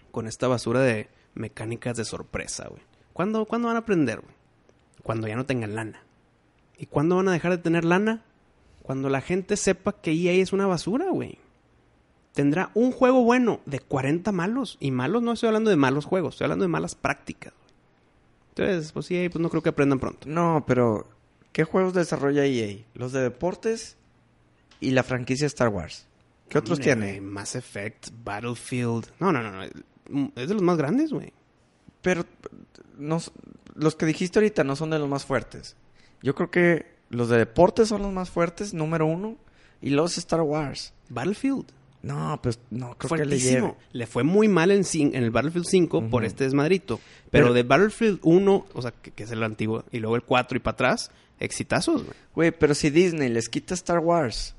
[0.09, 2.81] con esta basura de mecánicas de sorpresa, güey.
[3.13, 4.21] ¿Cuándo, ¿Cuándo van a aprender?
[5.03, 6.01] Cuando ya no tengan lana.
[6.75, 8.23] ¿Y cuándo van a dejar de tener lana?
[8.89, 11.37] Cuando la gente sepa que EA es una basura, güey.
[12.33, 14.77] Tendrá un juego bueno de 40 malos.
[14.79, 17.71] Y malos no estoy hablando de malos juegos, estoy hablando de malas prácticas, güey.
[18.49, 20.27] Entonces, pues EA pues no creo que aprendan pronto.
[20.27, 21.07] No, pero
[21.51, 22.79] ¿qué juegos desarrolla EA?
[22.95, 23.95] Los de deportes
[24.79, 26.07] y la franquicia Star Wars.
[26.49, 27.21] ¿Qué otros tiene?
[27.21, 29.05] Mass Effect, Battlefield.
[29.19, 30.31] No, no, no, no.
[30.35, 31.31] Es de los más grandes, güey.
[32.01, 32.25] Pero
[32.97, 33.19] no,
[33.75, 35.75] los que dijiste ahorita no son de los más fuertes.
[36.23, 39.37] Yo creo que los de deportes son los más fuertes, número uno,
[39.81, 40.93] y los Star Wars.
[41.09, 41.65] Battlefield.
[42.01, 43.67] No, pues no creo que le Fuertísimo.
[43.67, 43.87] llegue.
[43.91, 46.27] Le, fue muy mal en, en el Battlefield 5 por Ujú.
[46.27, 46.99] este desmadrito.
[47.29, 50.23] Pero, Pero- de Battlefield 1, o sea, que, que es el antiguo, y luego el
[50.23, 52.15] 4 y para atrás, exitazos, güey.
[52.35, 54.55] Güey, pero si Disney les quita Star Wars,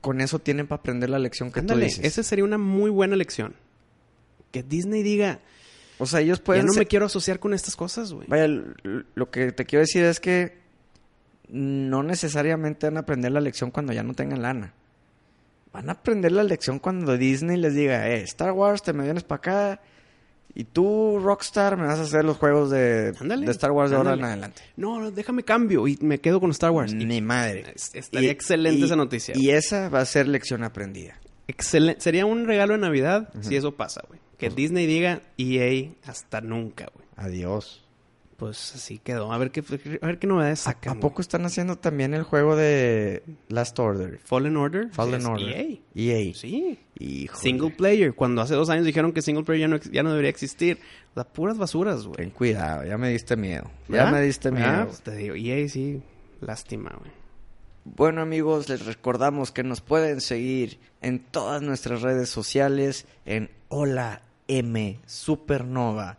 [0.00, 2.04] con eso tienen para aprender la lección que tú Ándale, dices.
[2.04, 3.54] esa sería una muy buena lección.
[4.50, 5.40] Que Disney diga,
[5.98, 8.26] O sea, ellos ya pueden no ser- me quiero asociar con estas cosas, güey.
[8.28, 8.46] Vaya,
[9.14, 10.56] lo que te quiero decir es que
[11.48, 14.72] no necesariamente van a aprender la lección cuando ya no tengan lana.
[15.72, 19.24] Van a aprender la lección cuando Disney les diga, eh, Star Wars, te me vienes
[19.24, 19.80] para acá.
[20.54, 23.96] Y tú, Rockstar, me vas a hacer los juegos de, Ándale, de Star Wars de
[23.96, 24.62] ahora en adelante.
[24.76, 26.92] No, no, déjame cambio y me quedo con Star Wars.
[26.92, 27.72] Y Ni madre.
[27.74, 29.34] es- estaría excelente esa noticia.
[29.36, 31.18] Y esa va a ser lección aprendida.
[31.98, 34.18] Sería un regalo de Navidad si eso pasa, güey.
[34.38, 37.06] Que Disney diga EA hasta nunca, güey.
[37.16, 37.82] Adiós.
[38.36, 39.32] Pues así quedó.
[39.32, 39.64] A ver qué,
[40.02, 40.98] a ver qué novedades ¿A, sacan.
[40.98, 44.18] a poco están haciendo también el juego de Last Order?
[44.22, 44.90] Fallen Order.
[44.92, 45.48] Fallen es Order.
[45.48, 45.78] EA.
[45.94, 46.34] EA.
[46.34, 46.78] Sí.
[46.98, 47.40] Híjole.
[47.40, 48.14] Single player.
[48.14, 50.78] Cuando hace dos años dijeron que single player ya no, ex- ya no debería existir.
[51.14, 52.16] Sea, puras basuras, güey.
[52.16, 53.70] Ten cuidado, ya me diste miedo.
[53.88, 54.66] Ya me diste miedo.
[54.68, 56.02] Ah, pues te digo, EA sí.
[56.42, 57.10] Lástima, güey.
[57.86, 64.22] Bueno amigos, les recordamos que nos pueden seguir en todas nuestras redes sociales en Hola
[64.48, 66.18] M Supernova.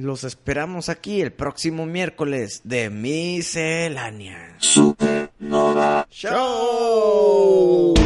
[0.00, 4.56] Los esperamos aquí el próximo miércoles de Miscelánea.
[4.58, 6.06] Supernova.
[6.10, 7.99] ¡Show!